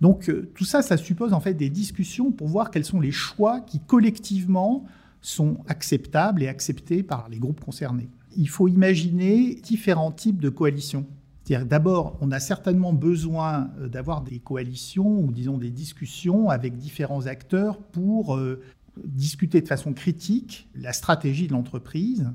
Donc 0.00 0.28
euh, 0.28 0.50
tout 0.54 0.64
ça, 0.64 0.82
ça 0.82 0.96
suppose 0.96 1.32
en 1.32 1.40
fait 1.40 1.54
des 1.54 1.70
discussions 1.70 2.30
pour 2.30 2.48
voir 2.48 2.70
quels 2.70 2.84
sont 2.84 3.00
les 3.00 3.10
choix 3.10 3.60
qui 3.60 3.80
collectivement 3.80 4.84
sont 5.20 5.58
acceptables 5.66 6.42
et 6.42 6.48
acceptés 6.48 7.02
par 7.02 7.28
les 7.28 7.38
groupes 7.38 7.60
concernés 7.60 8.08
il 8.38 8.48
faut 8.48 8.68
imaginer 8.68 9.56
différents 9.56 10.12
types 10.12 10.40
de 10.40 10.48
coalitions. 10.48 11.04
D'abord, 11.48 12.16
on 12.20 12.30
a 12.30 12.40
certainement 12.40 12.92
besoin 12.92 13.70
euh, 13.80 13.88
d'avoir 13.88 14.22
des 14.22 14.38
coalitions 14.38 15.20
ou 15.20 15.32
disons 15.32 15.56
des 15.58 15.70
discussions 15.70 16.50
avec 16.50 16.76
différents 16.76 17.26
acteurs 17.26 17.78
pour 17.78 18.36
euh, 18.36 18.62
discuter 19.02 19.60
de 19.62 19.66
façon 19.66 19.92
critique 19.92 20.68
la 20.74 20.92
stratégie 20.92 21.46
de 21.46 21.52
l'entreprise 21.52 22.30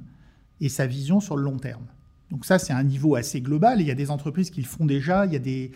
et 0.62 0.68
sa 0.68 0.88
vision 0.88 1.20
sur 1.20 1.38
le 1.38 1.44
long 1.44 1.58
terme. 1.58 1.86
Donc 2.32 2.46
ça, 2.46 2.58
c'est 2.58 2.74
un 2.74 2.84
niveau 2.84 3.16
assez 3.16 3.40
global. 3.40 3.80
il 3.80 3.88
y 3.88 3.92
a 3.92 3.96
des 3.96 4.10
entreprises 4.10 4.50
qui 4.50 4.62
le 4.62 4.68
font 4.68 4.86
déjà. 4.86 5.28
Il 5.28 5.34
y 5.34 5.36
a 5.36 5.40
des, 5.40 5.72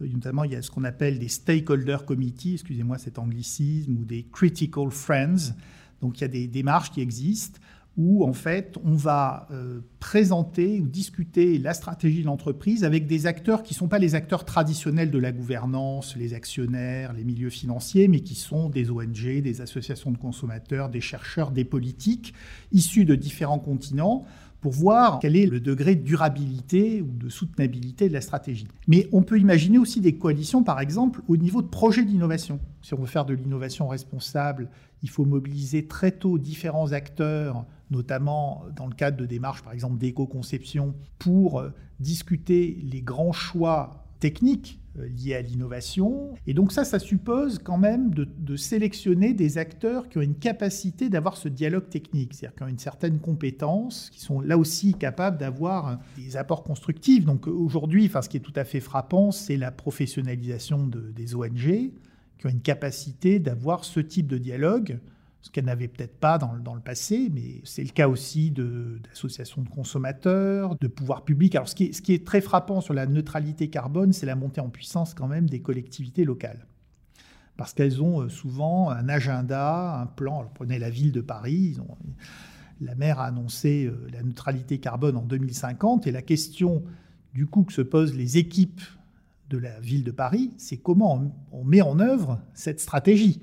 euh, 0.00 0.06
notamment, 0.06 0.44
il 0.44 0.52
y 0.52 0.56
a 0.56 0.62
ce 0.62 0.70
qu'on 0.70 0.84
appelle 0.84 1.18
des 1.18 1.28
stakeholder 1.28 1.98
committees, 2.06 2.54
excusez-moi 2.54 2.98
cet 2.98 3.18
anglicisme, 3.18 3.96
ou 3.96 4.04
des 4.04 4.26
critical 4.30 4.90
friends. 4.90 5.54
Donc 6.02 6.18
il 6.18 6.20
y 6.20 6.24
a 6.24 6.28
des 6.28 6.46
démarches 6.46 6.90
qui 6.90 7.00
existent 7.00 7.58
où 7.96 8.24
en 8.24 8.32
fait 8.32 8.78
on 8.84 8.94
va 8.94 9.46
euh, 9.50 9.80
présenter 10.00 10.80
ou 10.80 10.86
discuter 10.86 11.58
la 11.58 11.74
stratégie 11.74 12.22
de 12.22 12.26
l'entreprise 12.26 12.84
avec 12.84 13.06
des 13.06 13.26
acteurs 13.26 13.62
qui 13.62 13.74
ne 13.74 13.78
sont 13.78 13.88
pas 13.88 13.98
les 13.98 14.14
acteurs 14.14 14.44
traditionnels 14.44 15.10
de 15.10 15.18
la 15.18 15.30
gouvernance, 15.30 16.16
les 16.16 16.32
actionnaires, 16.32 17.12
les 17.12 17.24
milieux 17.24 17.50
financiers, 17.50 18.08
mais 18.08 18.20
qui 18.20 18.34
sont 18.34 18.70
des 18.70 18.90
ONG, 18.90 19.42
des 19.42 19.60
associations 19.60 20.10
de 20.10 20.16
consommateurs, 20.16 20.88
des 20.88 21.00
chercheurs, 21.02 21.50
des 21.50 21.64
politiques 21.64 22.32
issus 22.72 23.04
de 23.04 23.14
différents 23.14 23.58
continents 23.58 24.24
pour 24.62 24.72
voir 24.72 25.18
quel 25.18 25.36
est 25.36 25.44
le 25.44 25.60
degré 25.60 25.96
de 25.96 26.02
durabilité 26.02 27.02
ou 27.02 27.10
de 27.18 27.28
soutenabilité 27.28 28.08
de 28.08 28.14
la 28.14 28.22
stratégie. 28.22 28.68
Mais 28.88 29.08
on 29.12 29.22
peut 29.22 29.38
imaginer 29.38 29.76
aussi 29.76 30.00
des 30.00 30.16
coalitions, 30.16 30.62
par 30.62 30.80
exemple, 30.80 31.20
au 31.28 31.36
niveau 31.36 31.60
de 31.60 31.66
projets 31.66 32.04
d'innovation. 32.04 32.60
Si 32.80 32.94
on 32.94 32.98
veut 32.98 33.06
faire 33.06 33.26
de 33.26 33.34
l'innovation 33.34 33.88
responsable, 33.88 34.70
il 35.02 35.10
faut 35.10 35.24
mobiliser 35.24 35.86
très 35.86 36.12
tôt 36.12 36.38
différents 36.38 36.92
acteurs 36.92 37.66
notamment 37.92 38.64
dans 38.74 38.86
le 38.86 38.94
cadre 38.94 39.18
de 39.18 39.26
démarches, 39.26 39.62
par 39.62 39.72
exemple 39.72 39.98
d'éco-conception, 39.98 40.94
pour 41.18 41.60
euh, 41.60 41.70
discuter 42.00 42.78
les 42.82 43.02
grands 43.02 43.32
choix 43.32 44.06
techniques 44.18 44.80
euh, 44.98 45.08
liés 45.08 45.34
à 45.34 45.42
l'innovation. 45.42 46.34
Et 46.46 46.54
donc 46.54 46.72
ça, 46.72 46.84
ça 46.84 46.98
suppose 46.98 47.58
quand 47.58 47.78
même 47.78 48.12
de, 48.12 48.56
sélectionner 48.56 49.32
des 49.32 49.56
acteurs 49.56 50.08
qui 50.08 50.18
ont 50.18 50.22
une 50.22 50.34
capacité 50.34 51.08
d'avoir 51.08 51.36
ce 51.36 51.48
dialogue 51.48 51.88
technique, 51.88 52.34
c'est-à-dire 52.34 52.56
qui 52.56 52.62
ont 52.62 52.68
une 52.68 52.78
certaine 52.78 53.18
compétence, 53.18 54.10
qui 54.10 54.20
sont 54.20 54.40
là 54.40 54.58
aussi 54.58 54.94
capables 54.94 55.38
d'avoir 55.38 55.98
des 56.16 56.36
apports 56.36 56.62
constructifs. 56.62 57.24
Donc 57.24 57.46
aujourd'hui, 57.46 58.06
enfin, 58.06 58.20
ce 58.20 58.28
qui 58.28 58.36
est 58.36 58.40
tout 58.40 58.52
à 58.54 58.64
fait 58.64 58.80
frappant, 58.80 59.30
c'est 59.30 59.56
la 59.56 59.70
professionnalisation 59.70 60.86
des 60.86 61.34
ONG, 61.34 61.92
qui 62.38 62.46
ont 62.46 62.50
une 62.50 62.60
capacité 62.60 63.38
d'avoir 63.38 63.84
ce 63.84 64.00
type 64.00 64.26
de 64.26 64.36
dialogue 64.36 64.98
ce 65.42 65.50
qu'elle 65.50 65.64
n'avait 65.64 65.88
peut-être 65.88 66.18
pas 66.18 66.38
dans, 66.38 66.74
le 66.74 66.80
passé, 66.80 67.28
mais 67.34 67.60
c'est 67.64 67.82
le 67.82 67.90
cas 67.90 68.08
aussi 68.08 68.52
d'associations 68.52 69.62
de, 69.62 69.68
consommateurs, 69.68 70.76
de 70.80 70.86
pouvoirs 70.86 71.24
publics. 71.24 71.56
Alors 71.56 71.68
ce 71.68 71.74
qui, 71.74 71.84
est, 71.84 72.24
très 72.24 72.40
frappant 72.40 72.80
sur 72.80 72.94
la 72.94 73.06
neutralité 73.06 73.68
carbone, 73.68 74.12
c'est 74.12 74.24
la 74.24 74.36
montée 74.36 74.60
en 74.60 74.70
puissance 74.70 75.14
quand 75.14 75.26
même 75.26 75.50
des 75.50 75.60
collectivités 75.60 76.24
locales. 76.24 76.64
Parce 77.56 77.74
qu'elles 77.74 78.00
ont 78.00 78.22
euh, 78.22 78.28
souvent 78.28 78.90
un 78.90 79.08
agenda, 79.08 80.00
un 80.00 80.06
plan. 80.06 80.48
Prenez 80.54 80.78
la 80.78 80.90
ville 80.90 81.12
de 81.12 81.20
Paris, 81.20 81.76
la 82.80 82.94
maire 82.94 83.18
a 83.18 83.26
annoncé 83.26 83.86
euh, 83.86 84.08
la 84.12 84.22
neutralité 84.22 84.78
carbone 84.78 85.16
en 85.16 85.22
2050, 85.22 86.06
et 86.06 86.12
la 86.12 86.22
question 86.22 86.84
du 87.34 87.46
coup 87.46 87.64
que 87.64 87.72
se 87.72 87.82
posent 87.82 88.14
les 88.14 88.38
équipes 88.38 88.80
de 89.50 89.58
la 89.58 89.80
ville 89.80 90.04
de 90.04 90.12
Paris, 90.12 90.52
c'est 90.56 90.76
comment 90.76 91.34
on 91.50 91.64
met 91.64 91.82
en 91.82 91.98
œuvre 91.98 92.40
cette 92.54 92.80
stratégie. 92.80 93.42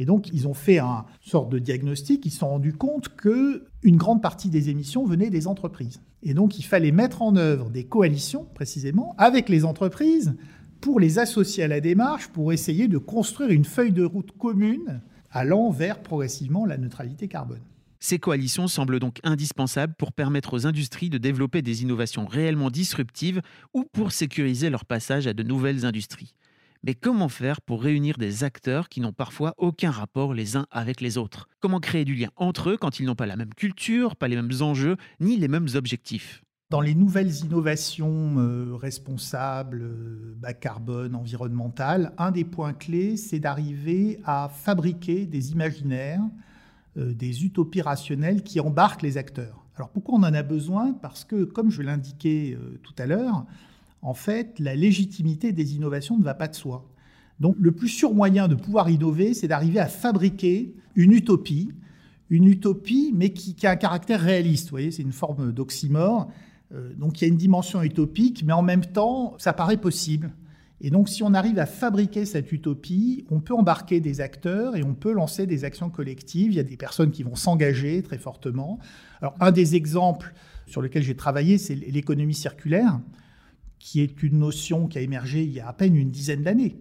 Et 0.00 0.06
donc, 0.06 0.30
ils 0.32 0.48
ont 0.48 0.54
fait 0.54 0.78
un 0.78 1.04
sorte 1.20 1.50
de 1.50 1.58
diagnostic, 1.58 2.24
ils 2.24 2.30
se 2.30 2.38
sont 2.38 2.48
rendus 2.48 2.72
compte 2.72 3.10
que 3.10 3.66
une 3.82 3.98
grande 3.98 4.22
partie 4.22 4.48
des 4.48 4.70
émissions 4.70 5.04
venaient 5.04 5.28
des 5.28 5.46
entreprises. 5.46 6.00
Et 6.22 6.32
donc, 6.32 6.58
il 6.58 6.62
fallait 6.62 6.90
mettre 6.90 7.20
en 7.20 7.36
œuvre 7.36 7.68
des 7.68 7.84
coalitions, 7.84 8.46
précisément, 8.54 9.14
avec 9.18 9.50
les 9.50 9.66
entreprises 9.66 10.34
pour 10.80 11.00
les 11.00 11.18
associer 11.18 11.64
à 11.64 11.68
la 11.68 11.80
démarche, 11.80 12.28
pour 12.28 12.50
essayer 12.50 12.88
de 12.88 12.96
construire 12.96 13.50
une 13.50 13.66
feuille 13.66 13.92
de 13.92 14.02
route 14.02 14.32
commune 14.38 15.02
allant 15.30 15.68
vers 15.68 16.00
progressivement 16.00 16.64
la 16.64 16.78
neutralité 16.78 17.28
carbone. 17.28 17.60
Ces 17.98 18.18
coalitions 18.18 18.68
semblent 18.68 19.00
donc 19.00 19.18
indispensables 19.22 19.92
pour 19.98 20.14
permettre 20.14 20.54
aux 20.54 20.66
industries 20.66 21.10
de 21.10 21.18
développer 21.18 21.60
des 21.60 21.82
innovations 21.82 22.24
réellement 22.24 22.70
disruptives 22.70 23.42
ou 23.74 23.84
pour 23.84 24.12
sécuriser 24.12 24.70
leur 24.70 24.86
passage 24.86 25.26
à 25.26 25.34
de 25.34 25.42
nouvelles 25.42 25.84
industries. 25.84 26.32
Mais 26.82 26.94
comment 26.94 27.28
faire 27.28 27.60
pour 27.60 27.82
réunir 27.82 28.16
des 28.16 28.42
acteurs 28.42 28.88
qui 28.88 29.02
n'ont 29.02 29.12
parfois 29.12 29.52
aucun 29.58 29.90
rapport 29.90 30.32
les 30.32 30.56
uns 30.56 30.66
avec 30.70 31.02
les 31.02 31.18
autres? 31.18 31.46
Comment 31.60 31.78
créer 31.78 32.06
du 32.06 32.14
lien 32.14 32.30
entre 32.36 32.70
eux 32.70 32.78
quand 32.78 32.98
ils 32.98 33.04
n'ont 33.04 33.14
pas 33.14 33.26
la 33.26 33.36
même 33.36 33.52
culture, 33.52 34.16
pas 34.16 34.28
les 34.28 34.36
mêmes 34.36 34.62
enjeux, 34.62 34.96
ni 35.20 35.36
les 35.36 35.48
mêmes 35.48 35.68
objectifs? 35.74 36.42
Dans 36.70 36.80
les 36.80 36.94
nouvelles 36.94 37.44
innovations 37.44 38.38
euh, 38.38 38.76
responsables, 38.76 39.82
euh, 39.82 40.34
bas 40.38 40.54
carbone, 40.54 41.14
environnementales, 41.14 42.14
un 42.16 42.30
des 42.30 42.44
points 42.44 42.72
clés, 42.72 43.18
c'est 43.18 43.40
d'arriver 43.40 44.18
à 44.24 44.48
fabriquer 44.48 45.26
des 45.26 45.52
imaginaires, 45.52 46.22
euh, 46.96 47.12
des 47.12 47.44
utopies 47.44 47.82
rationnelles 47.82 48.42
qui 48.42 48.58
embarquent 48.58 49.02
les 49.02 49.18
acteurs. 49.18 49.66
Alors 49.76 49.90
pourquoi 49.90 50.14
on 50.14 50.22
en 50.22 50.32
a 50.32 50.42
besoin? 50.42 50.94
Parce 50.94 51.26
que, 51.26 51.44
comme 51.44 51.70
je 51.70 51.82
l'indiquais 51.82 52.56
tout 52.82 52.94
à 52.98 53.04
l'heure, 53.04 53.44
en 54.02 54.14
fait, 54.14 54.58
la 54.58 54.74
légitimité 54.74 55.52
des 55.52 55.74
innovations 55.74 56.18
ne 56.18 56.24
va 56.24 56.34
pas 56.34 56.48
de 56.48 56.54
soi. 56.54 56.88
Donc 57.38 57.56
le 57.58 57.72
plus 57.72 57.88
sûr 57.88 58.14
moyen 58.14 58.48
de 58.48 58.54
pouvoir 58.54 58.88
innover, 58.90 59.34
c'est 59.34 59.48
d'arriver 59.48 59.80
à 59.80 59.86
fabriquer 59.86 60.74
une 60.94 61.12
utopie, 61.12 61.72
une 62.28 62.46
utopie, 62.46 63.12
mais 63.14 63.30
qui, 63.30 63.66
a 63.66 63.70
un 63.70 63.76
caractère 63.76 64.20
réaliste. 64.20 64.66
Vous 64.66 64.72
voyez, 64.72 64.90
c'est 64.90 65.02
une 65.02 65.12
forme 65.12 65.52
d'oxymore. 65.52 66.30
Euh, 66.72 66.92
donc 66.94 67.20
il 67.20 67.24
y 67.24 67.26
a 67.26 67.28
une 67.28 67.38
dimension 67.38 67.82
utopique, 67.82 68.44
mais 68.44 68.52
en 68.52 68.62
même 68.62 68.84
temps, 68.84 69.34
ça 69.38 69.52
paraît 69.52 69.78
possible. 69.78 70.32
Et 70.82 70.90
donc 70.90 71.08
si 71.08 71.22
on 71.22 71.34
arrive 71.34 71.58
à 71.58 71.66
fabriquer 71.66 72.24
cette 72.24 72.52
utopie, 72.52 73.26
on 73.30 73.40
peut 73.40 73.54
embarquer 73.54 74.00
des 74.00 74.20
acteurs 74.22 74.76
et 74.76 74.82
on 74.82 74.94
peut 74.94 75.12
lancer 75.12 75.46
des 75.46 75.64
actions 75.64 75.90
collectives. 75.90 76.52
Il 76.52 76.56
y 76.56 76.60
a 76.60 76.64
des 76.64 76.78
personnes 76.78 77.10
qui 77.10 77.22
vont 77.22 77.34
s'engager 77.34 78.02
très 78.02 78.18
fortement. 78.18 78.78
Alors 79.20 79.34
un 79.40 79.50
des 79.50 79.74
exemples 79.74 80.32
sur 80.66 80.80
lequel 80.80 81.02
j'ai 81.02 81.16
travaillé, 81.16 81.58
c'est 81.58 81.74
l'économie 81.74 82.34
circulaire 82.34 82.98
qui 83.80 84.00
est 84.00 84.22
une 84.22 84.38
notion 84.38 84.86
qui 84.86 84.98
a 84.98 85.00
émergé 85.00 85.42
il 85.42 85.50
y 85.50 85.58
a 85.58 85.66
à 85.66 85.72
peine 85.72 85.96
une 85.96 86.10
dizaine 86.10 86.42
d'années. 86.42 86.76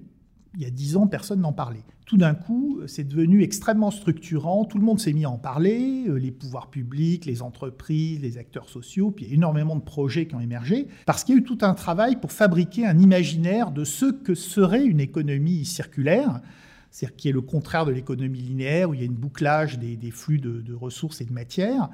Il 0.56 0.62
y 0.62 0.65
a 0.65 0.70
dix 0.70 0.98
ans, 0.98 1.08
personne 1.08 1.41
n'en 1.41 1.53
parlait. 1.53 1.84
Tout 2.06 2.18
d'un 2.18 2.34
coup, 2.34 2.82
c'est 2.88 3.08
devenu 3.08 3.44
extrêmement 3.44 3.91
structurant, 3.91 4.65
tout 4.65 4.79
le 4.79 4.84
monde 4.84 5.00
s'est 5.00 5.13
mis 5.13 5.24
à 5.24 5.29
en 5.29 5.38
parler, 5.38 6.06
euh, 6.08 6.15
les 6.15 6.32
pouvoirs 6.32 6.72
publics, 6.72 7.25
les 7.25 7.44
entreprises, 7.44 8.20
les 8.20 8.39
acteurs 8.39 8.68
sociaux, 8.68 9.12
puis 9.12 9.25
il 9.25 9.27
y 9.29 9.32
a 9.32 9.36
énormément 9.36 9.75
de 9.75 9.82
projets 9.82 10.27
qui 10.27 10.34
ont 10.34 10.39
émergé, 10.39 10.88
parce 11.06 11.24
qu'il 11.24 11.36
y 11.36 11.38
a 11.38 11.41
eu 11.41 11.44
tout 11.44 11.60
un 11.62 11.75
travail 11.75 12.20
pour 12.20 12.32
fabriquer 12.32 12.88
un 12.88 12.98
imaginaire 12.98 13.72
de 13.72 13.84
ce 13.84 14.08
que 14.08 14.34
serait 14.34 14.84
une 14.84 15.00
économie 15.00 15.65
circulaire, 15.65 16.41
c'est-à-dire 16.89 17.15
qui 17.15 17.29
est 17.29 17.34
le 17.34 17.41
contraire 17.41 17.86
de 17.86 17.91
l'économie 17.91 18.41
linéaire, 18.41 18.89
où 18.89 18.96
il 18.96 19.01
y 19.01 19.03
a 19.03 19.06
une 19.06 19.13
bouclage 19.13 19.77
des, 19.77 20.12
flux 20.12 20.39
de, 20.39 20.62
de 20.62 20.74
ressources 20.74 21.22
et 21.22 21.25
de 21.25 21.32
matières, 21.32 21.89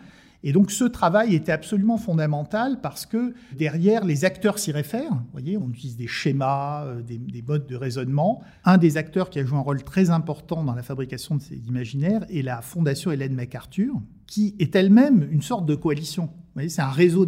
et 0.46 0.54
donc 0.54 0.70
ce 0.70 0.84
travail 0.84 1.34
était 1.34 1.52
absolument 1.52 1.98
fondamental 1.98 2.80
parce 2.80 3.08
que 3.08 3.34
derrière, 3.52 4.06
les 4.06 4.26
acteurs 4.26 4.60
s'y 4.60 4.72
réfèrent. 4.72 5.10
Vous 5.10 5.32
voyez, 5.32 5.58
on 5.58 5.68
utilise 5.70 5.98
des 5.98 6.06
schémas, 6.06 6.86
euh, 6.86 7.02
des, 7.02 7.42
modes 7.42 7.66
de 7.66 7.76
raisonnement. 7.76 8.44
Un 8.64 8.78
des 8.78 8.98
acteurs 8.98 9.32
qui 9.32 9.40
a 9.40 9.46
joué 9.46 9.58
un 9.58 9.62
rôle 9.62 9.84
très 9.84 10.12
important 10.12 10.64
dans 10.64 10.76
la 10.76 10.84
fabrication 10.84 11.36
de 11.36 11.42
ces 11.42 11.58
imaginaires 11.68 12.26
est 12.30 12.44
la 12.44 12.62
Fondation 12.62 13.12
Hélène 13.12 13.34
MacArthur, 13.34 14.00
qui 14.28 14.56
est 14.60 14.76
elle-même 14.76 15.28
une 15.32 15.42
sorte 15.42 15.66
de 15.66 15.74
coalition. 15.74 16.26
Vous 16.26 16.54
voyez, 16.54 16.70
c'est 16.70 16.84
un 16.84 16.92
réseau 16.92 17.26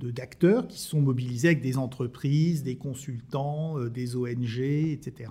d'acteurs 0.00 0.66
qui 0.66 0.80
sont 0.80 1.02
mobilisés 1.02 1.48
avec 1.48 1.60
des 1.60 1.76
entreprises, 1.76 2.62
des 2.62 2.76
consultants, 2.76 3.78
euh, 3.78 3.90
des 3.90 4.16
ONG, 4.16 4.58
etc., 4.58 5.30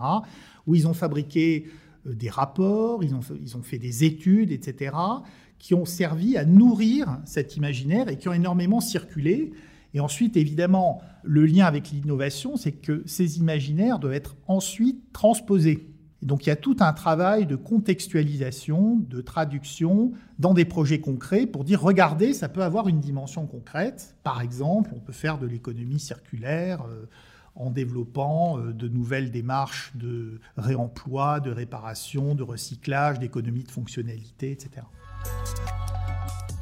où 0.67 0.75
ils 0.75 0.87
ont 0.87 0.93
fabriqué 0.93 1.65
euh, 2.05 2.13
des 2.13 2.29
rapports, 2.29 3.03
ils 3.03 3.15
ont, 3.15 3.21
ils 3.41 3.57
ont 3.57 3.63
fait 3.63 3.79
des 3.79 4.03
études, 4.03 4.51
etc., 4.51 4.91
qui 5.63 5.73
ont 5.73 5.85
servi 5.85 6.35
à 6.35 6.43
nourrir 6.43 7.21
cet 7.23 7.55
imaginaire 7.55 8.09
et 8.09 8.17
qui 8.17 8.27
ont 8.27 8.33
énormément 8.33 8.81
circulé. 8.81 9.53
Et 9.93 10.01
ensuite, 10.01 10.35
évidemment, 10.35 11.01
le 11.23 11.45
lien 11.45 11.65
avec 11.65 11.89
l'innovation, 11.89 12.57
c'est 12.57 12.73
que 12.73 13.01
ces 13.05 13.37
imaginaires 13.37 13.97
doivent 13.97 14.13
être 14.13 14.35
ensuite 14.47 15.13
transposés. 15.13 15.87
Et 16.21 16.25
donc 16.25 16.45
il 16.45 16.49
y 16.49 16.51
a 16.51 16.57
tout 16.57 16.75
un 16.81 16.91
travail 16.91 17.45
de 17.45 17.55
contextualisation, 17.55 18.97
de 19.09 19.21
traduction 19.21 20.11
dans 20.37 20.53
des 20.53 20.65
projets 20.65 20.99
concrets 20.99 21.45
pour 21.45 21.63
dire, 21.63 21.81
regardez, 21.81 22.33
ça 22.33 22.49
peut 22.49 22.63
avoir 22.63 22.89
une 22.89 22.99
dimension 22.99 23.47
concrète. 23.47 24.17
Par 24.23 24.41
exemple, 24.41 24.91
on 24.93 24.99
peut 24.99 25.13
faire 25.13 25.37
de 25.37 25.47
l'économie 25.47 25.99
circulaire. 25.99 26.81
Euh, 26.89 27.05
en 27.55 27.69
développant 27.69 28.57
euh, 28.57 28.73
de 28.73 28.87
nouvelles 28.87 29.29
démarches 29.29 29.91
de 29.95 30.39
réemploi, 30.57 31.39
de 31.39 31.51
réparation, 31.51 32.33
de 32.33 32.41
recyclage, 32.41 33.19
d'économie 33.19 33.61
de 33.61 33.69
fonctionnalité, 33.69 34.51
etc. 34.51 34.87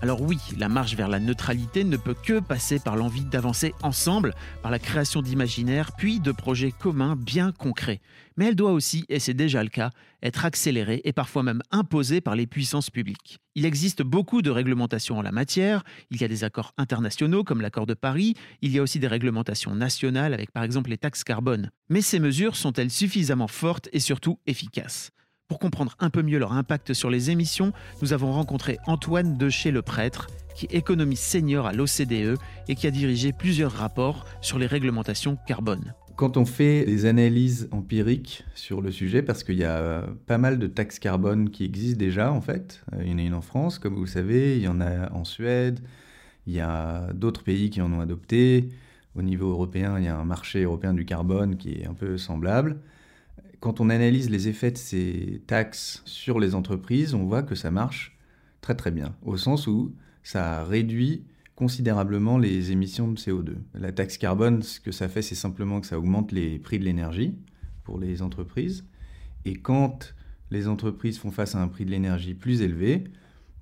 Alors 0.04 0.24
oui, 0.24 0.40
la 0.58 0.68
marche 0.68 0.96
vers 0.96 1.08
la 1.08 1.20
neutralité 1.20 1.84
ne 1.84 1.96
peut 1.96 2.16
que 2.16 2.40
passer 2.40 2.80
par 2.80 2.96
l'envie 2.96 3.24
d'avancer 3.24 3.76
ensemble, 3.84 4.34
par 4.64 4.72
la 4.72 4.80
création 4.80 5.22
d'imaginaires, 5.22 5.92
puis 5.96 6.20
de 6.20 6.32
projets 6.32 6.72
communs 6.72 7.16
bien 7.16 7.52
concrets. 7.52 8.02
Mais 8.36 8.48
elle 8.48 8.56
doit 8.56 8.72
aussi, 8.72 9.06
et 9.10 9.20
c'est 9.20 9.36
déjà 9.36 9.64
le 9.64 9.70
cas, 9.70 9.92
être 10.24 10.44
accélérée 10.44 11.02
et 11.04 11.14
parfois 11.14 11.44
même 11.44 11.62
imposée 11.70 12.20
par 12.20 12.36
les 12.36 12.48
puissances 12.48 12.90
publiques. 12.90 13.38
Il 13.54 13.64
existe 13.64 14.02
beaucoup 14.02 14.42
de 14.42 14.50
réglementations 14.50 15.20
en 15.20 15.22
la 15.22 15.32
matière, 15.32 15.84
il 16.10 16.20
y 16.20 16.24
a 16.24 16.28
des 16.28 16.44
accords 16.44 16.74
internationaux 16.78 17.44
comme 17.44 17.62
l'accord 17.62 17.86
de 17.86 17.94
Paris, 17.94 18.34
il 18.64 18.72
y 18.72 18.80
a 18.80 18.82
aussi 18.82 18.98
des 18.98 19.08
réglementations 19.08 19.76
nationales 19.76 20.34
avec 20.34 20.52
par 20.52 20.64
exemple 20.64 20.90
les 20.90 20.98
taxes 20.98 21.24
carbone. 21.24 21.70
Mais 21.90 22.02
ces 22.02 22.20
mesures 22.20 22.56
sont-elles 22.56 22.90
suffisamment 22.90 23.48
fortes 23.48 23.88
et 23.94 24.00
surtout 24.00 24.40
efficaces? 24.48 25.12
Pour 25.52 25.60
comprendre 25.60 25.98
un 26.00 26.10
peu 26.10 26.22
mieux 26.22 26.40
leur 26.40 26.54
impact 26.54 26.94
sur 26.94 27.10
les 27.10 27.30
émissions, 27.30 27.74
nous 28.02 28.14
avons 28.14 28.32
rencontré 28.32 28.78
Antoine 28.88 29.38
de 29.38 29.50
chez 29.50 29.70
le 29.70 29.82
prêtre, 29.82 30.28
qui 30.56 30.66
économiste 30.68 31.26
senior 31.26 31.66
à 31.66 31.74
l'OCDE 31.74 32.38
et 32.70 32.76
qui 32.76 32.88
a 32.88 32.90
dirigé 32.90 33.34
plusieurs 33.34 33.74
rapports 33.74 34.24
sur 34.40 34.58
les 34.58 34.66
réglementations 34.66 35.38
carbone. 35.46 35.94
Quand 36.16 36.38
on 36.38 36.46
fait 36.46 36.86
des 36.86 37.06
analyses 37.06 37.68
empiriques 37.74 38.46
sur 38.56 38.80
le 38.80 38.92
sujet, 38.92 39.24
parce 39.24 39.44
qu'il 39.44 39.58
y 39.58 39.66
a 39.66 40.06
pas 40.26 40.38
mal 40.38 40.58
de 40.58 40.68
taxes 40.68 41.00
carbone 41.00 41.50
qui 41.50 41.66
existent 41.66 42.00
déjà 42.00 42.32
en 42.32 42.40
fait, 42.40 42.82
il 43.02 43.10
y 43.10 43.14
en 43.14 43.18
a 43.18 43.22
une 43.22 43.34
en 43.34 43.42
France, 43.42 43.78
comme 43.78 43.96
vous 43.96 44.06
le 44.06 44.08
savez, 44.08 44.56
il 44.56 44.64
y 44.64 44.70
en 44.70 44.80
a 44.80 45.12
en 45.12 45.26
Suède, 45.26 45.82
il 46.48 46.54
y 46.54 46.62
a 46.62 47.12
d'autres 47.14 47.44
pays 47.44 47.70
qui 47.70 47.82
en 47.82 47.92
ont 47.92 48.00
adopté. 48.00 48.70
Au 49.18 49.22
niveau 49.22 49.50
européen, 49.50 49.96
il 50.00 50.06
y 50.06 50.08
a 50.08 50.16
un 50.16 50.24
marché 50.24 50.64
européen 50.64 50.94
du 50.94 51.04
carbone 51.04 51.58
qui 51.58 51.74
est 51.74 51.88
un 51.88 51.94
peu 51.94 52.18
semblable 52.18 52.80
quand 53.62 53.80
on 53.80 53.90
analyse 53.90 54.30
les 54.30 54.48
effets 54.48 54.72
de 54.72 54.78
ces 54.78 55.42
taxes 55.48 56.02
sur 56.06 56.40
les 56.40 56.56
entreprises, 56.56 57.14
on 57.14 57.24
voit 57.26 57.44
que 57.44 57.56
ça 57.56 57.72
marche 57.72 58.18
très 58.60 58.76
très 58.76 58.92
bien, 58.92 59.16
au 59.22 59.38
sens 59.38 59.68
où 59.68 59.94
ça 60.24 60.64
réduit 60.66 61.24
considérablement 61.56 62.40
les 62.40 62.72
émissions 62.72 63.08
de 63.08 63.20
CO2. 63.20 63.54
La 63.76 63.92
taxe 63.92 64.18
carbone, 64.18 64.64
ce 64.64 64.80
que 64.80 64.92
ça 64.92 65.08
fait, 65.08 65.22
c'est 65.22 65.36
simplement 65.36 65.80
que 65.80 65.86
ça 65.86 66.00
augmente 66.00 66.32
les 66.32 66.58
prix 66.58 66.80
de 66.80 66.86
l'énergie 66.86 67.36
pour 67.84 68.00
les 68.00 68.24
entreprises. 68.24 68.84
Et 69.46 69.54
quand 69.54 70.16
les 70.50 70.68
entreprises 70.68 71.20
font 71.20 71.32
face 71.32 71.54
à 71.54 71.62
un 71.62 71.68
prix 71.68 71.86
de 71.86 71.92
l'énergie 71.92 72.34
plus 72.34 72.64
élevé, 72.64 73.04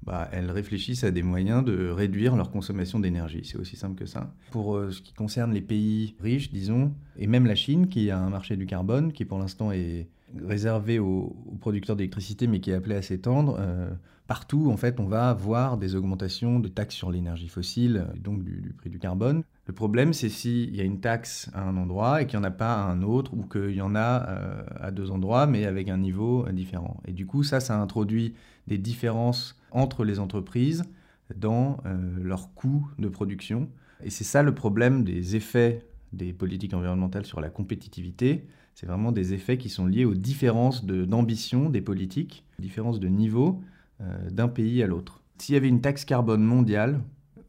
bah, 0.04 0.30
elles 0.32 0.50
réfléchissent 0.50 1.04
à 1.04 1.12
des 1.12 1.24
moyens 1.24 1.64
de 1.64 1.90
réduire 1.90 2.36
leur 2.36 2.52
consommation 2.52 3.00
d'énergie. 3.00 3.42
C'est 3.44 3.58
aussi 3.58 3.76
simple 3.76 3.96
que 3.96 4.06
ça. 4.06 4.34
Pour 4.52 4.76
euh, 4.76 4.92
ce 4.92 5.02
qui 5.02 5.14
concerne 5.14 5.54
les 5.54 5.62
pays 5.62 6.16
riches, 6.22 6.52
disons, 6.52 6.94
et 7.18 7.28
même 7.28 7.46
la 7.46 7.56
Chine, 7.56 7.90
qui 7.90 8.10
a 8.10 8.20
un 8.20 8.30
marché 8.30 8.56
du 8.56 8.66
carbone, 8.66 9.12
qui 9.12 9.26
pour 9.26 9.40
l'instant 9.40 9.72
est 9.72 10.08
réservé 10.46 11.00
aux, 11.00 11.36
producteurs 11.60 11.96
d'électricité, 11.96 12.48
mais 12.48 12.60
qui 12.60 12.72
est 12.72 12.76
appelé 12.76 12.96
à 12.96 13.02
s'étendre, 13.02 13.58
euh, 13.60 13.90
partout, 14.28 14.70
en 14.72 14.78
fait, 14.78 15.00
on 15.00 15.08
va 15.08 15.34
voir 15.34 15.78
des 15.78 15.96
augmentations 15.96 16.60
de 16.60 16.68
taxes 16.68 16.96
sur 16.96 17.12
l'énergie 17.12 17.48
fossile, 17.48 18.08
donc 18.16 18.44
du, 18.44 18.74
prix 18.78 18.90
du 18.90 19.00
carbone. 19.00 19.44
Le 19.70 19.76
problème, 19.76 20.14
c'est 20.14 20.30
s'il 20.30 20.76
y 20.76 20.82
a 20.82 20.84
une 20.84 21.00
taxe 21.00 21.52
à 21.54 21.62
un 21.62 21.78
endroit 21.78 22.24
et 22.24 22.26
qu'il 22.26 22.40
n'y 22.40 22.44
en 22.44 22.48
a 22.48 22.52
pas 22.52 22.74
à 22.74 22.90
un 22.90 23.04
autre, 23.04 23.36
ou 23.36 23.44
qu'il 23.44 23.76
y 23.76 23.84
en 23.84 23.94
a 23.94 24.28
euh, 24.28 24.64
à 24.80 24.90
deux 24.90 25.12
endroits, 25.12 25.46
mais 25.46 25.66
avec 25.66 25.90
un 25.90 26.00
niveau 26.00 26.44
différent. 26.52 27.00
Et 27.06 27.12
du 27.12 27.28
coup, 27.28 27.44
ça, 27.44 27.60
ça 27.60 27.80
introduit 27.80 28.34
des 28.66 28.80
différences 28.80 29.62
entre 29.70 30.06
les 30.06 30.20
entreprises 30.20 30.86
dans 31.36 31.78
euh, 31.86 32.18
leurs 32.20 32.52
coûts 32.56 32.90
de 32.98 33.10
production. 33.10 33.70
Et 34.04 34.10
c'est 34.10 34.24
ça 34.24 34.42
le 34.42 34.56
problème 34.56 35.04
des 35.04 35.36
effets 35.36 35.86
des 36.14 36.34
politiques 36.34 36.74
environnementales 36.74 37.28
sur 37.28 37.40
la 37.40 37.52
compétitivité. 37.52 38.48
C'est 38.74 38.88
vraiment 38.88 39.12
des 39.12 39.36
effets 39.36 39.60
qui 39.60 39.70
sont 39.70 39.86
liés 39.86 40.06
aux 40.06 40.16
différences 40.16 40.84
d'ambition 40.84 41.70
des 41.70 41.82
politiques, 41.82 42.44
différences 42.58 43.00
de 43.00 43.08
niveau 43.08 43.62
euh, 44.02 44.32
d'un 44.32 44.48
pays 44.48 44.82
à 44.82 44.88
l'autre. 44.88 45.22
S'il 45.38 45.54
y 45.54 45.60
avait 45.60 45.70
une 45.70 45.82
taxe 45.82 46.06
carbone 46.06 46.42
mondiale, 46.42 47.02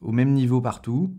au 0.02 0.12
même 0.12 0.34
niveau 0.34 0.60
partout, 0.60 1.14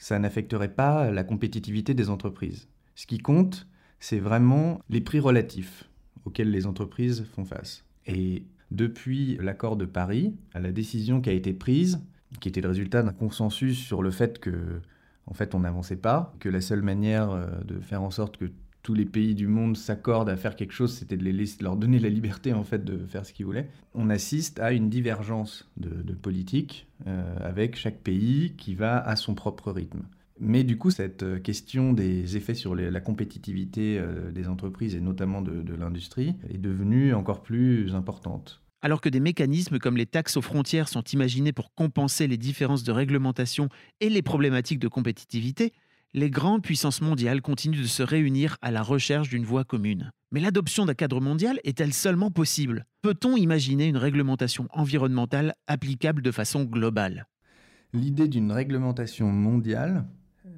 ça 0.00 0.18
n'affecterait 0.18 0.74
pas 0.74 1.10
la 1.12 1.22
compétitivité 1.22 1.94
des 1.94 2.08
entreprises. 2.08 2.68
Ce 2.96 3.06
qui 3.06 3.18
compte, 3.18 3.68
c'est 4.00 4.18
vraiment 4.18 4.80
les 4.88 5.02
prix 5.02 5.20
relatifs 5.20 5.84
auxquels 6.24 6.50
les 6.50 6.66
entreprises 6.66 7.24
font 7.34 7.44
face. 7.44 7.84
Et 8.06 8.44
depuis 8.70 9.36
l'accord 9.40 9.76
de 9.76 9.84
Paris, 9.84 10.34
à 10.54 10.60
la 10.60 10.72
décision 10.72 11.20
qui 11.20 11.28
a 11.28 11.34
été 11.34 11.52
prise, 11.52 12.00
qui 12.40 12.48
était 12.48 12.62
le 12.62 12.68
résultat 12.68 13.02
d'un 13.02 13.12
consensus 13.12 13.78
sur 13.78 14.02
le 14.02 14.10
fait 14.10 14.38
que, 14.38 14.80
en 15.26 15.34
fait, 15.34 15.54
on 15.54 15.60
n'avançait 15.60 15.96
pas, 15.96 16.34
que 16.40 16.48
la 16.48 16.62
seule 16.62 16.82
manière 16.82 17.30
euh, 17.30 17.46
de 17.66 17.78
faire 17.78 18.02
en 18.02 18.10
sorte 18.10 18.38
que 18.38 18.46
tous 18.82 18.94
les 18.94 19.04
pays 19.04 19.34
du 19.34 19.46
monde 19.46 19.76
s'accordent 19.76 20.30
à 20.30 20.36
faire 20.36 20.56
quelque 20.56 20.72
chose, 20.72 20.94
c'était 20.94 21.16
de, 21.16 21.62
leur 21.62 21.76
donner 21.76 21.98
la 21.98 22.08
liberté 22.08 22.52
en 22.52 22.64
fait 22.64 22.84
de 22.84 23.04
faire 23.06 23.26
ce 23.26 23.32
qu'ils 23.32 23.46
voulaient. 23.46 23.68
On 23.94 24.10
assiste 24.10 24.58
à 24.60 24.72
une 24.72 24.88
divergence 24.88 25.70
de, 25.76 26.12
politique 26.14 26.86
euh, 27.06 27.36
avec 27.40 27.76
chaque 27.76 27.98
pays 27.98 28.54
qui 28.56 28.74
va 28.74 28.98
à 28.98 29.16
son 29.16 29.34
propre 29.34 29.72
rythme. 29.72 30.02
Mais 30.38 30.64
du 30.64 30.78
coup, 30.78 30.90
cette 30.90 31.22
euh, 31.22 31.38
question 31.38 31.92
des 31.92 32.36
effets 32.36 32.54
sur 32.54 32.74
la 32.74 33.00
compétitivité 33.00 33.98
euh, 33.98 34.30
des 34.30 34.48
entreprises 34.48 34.94
et 34.94 35.00
notamment 35.00 35.42
de 35.42 35.74
l'industrie 35.74 36.34
est 36.48 36.58
devenue 36.58 37.12
encore 37.14 37.42
plus 37.42 37.94
importante. 37.94 38.62
Alors 38.82 39.00
que 39.02 39.10
des 39.10 39.20
mécanismes 39.20 39.78
comme 39.78 39.96
les 39.96 40.06
taxes 40.06 40.38
aux 40.38 40.42
frontières 40.42 40.88
sont 40.88 41.02
imaginés 41.02 41.52
pour 41.52 41.74
compenser 41.74 42.26
les 42.26 42.38
différences 42.38 42.82
de 42.82 42.92
réglementation 42.92 43.68
et 44.00 44.08
les 44.08 44.22
problématiques 44.22 44.78
de 44.78 44.88
compétitivité, 44.88 45.74
les 46.12 46.30
grandes 46.30 46.62
puissances 46.62 47.00
mondiales 47.00 47.40
continuent 47.40 47.82
de 47.82 47.86
se 47.86 48.02
réunir 48.02 48.56
à 48.62 48.70
la 48.70 48.82
recherche 48.82 49.28
d'une 49.28 49.44
voie 49.44 49.64
commune. 49.64 50.10
Mais 50.32 50.40
l'adoption 50.40 50.86
d'un 50.86 50.94
cadre 50.94 51.20
mondial 51.20 51.60
est-elle 51.64 51.92
seulement 51.92 52.30
possible? 52.30 52.86
Peut-on 53.02 53.36
imaginer 53.36 53.86
une 53.86 53.96
réglementation 53.96 54.68
environnementale 54.72 55.54
applicable 55.66 56.22
de 56.22 56.30
façon 56.30 56.64
globale? 56.64 57.26
L'idée 57.92 58.28
d'une 58.28 58.52
réglementation 58.52 59.30
mondiale 59.30 60.06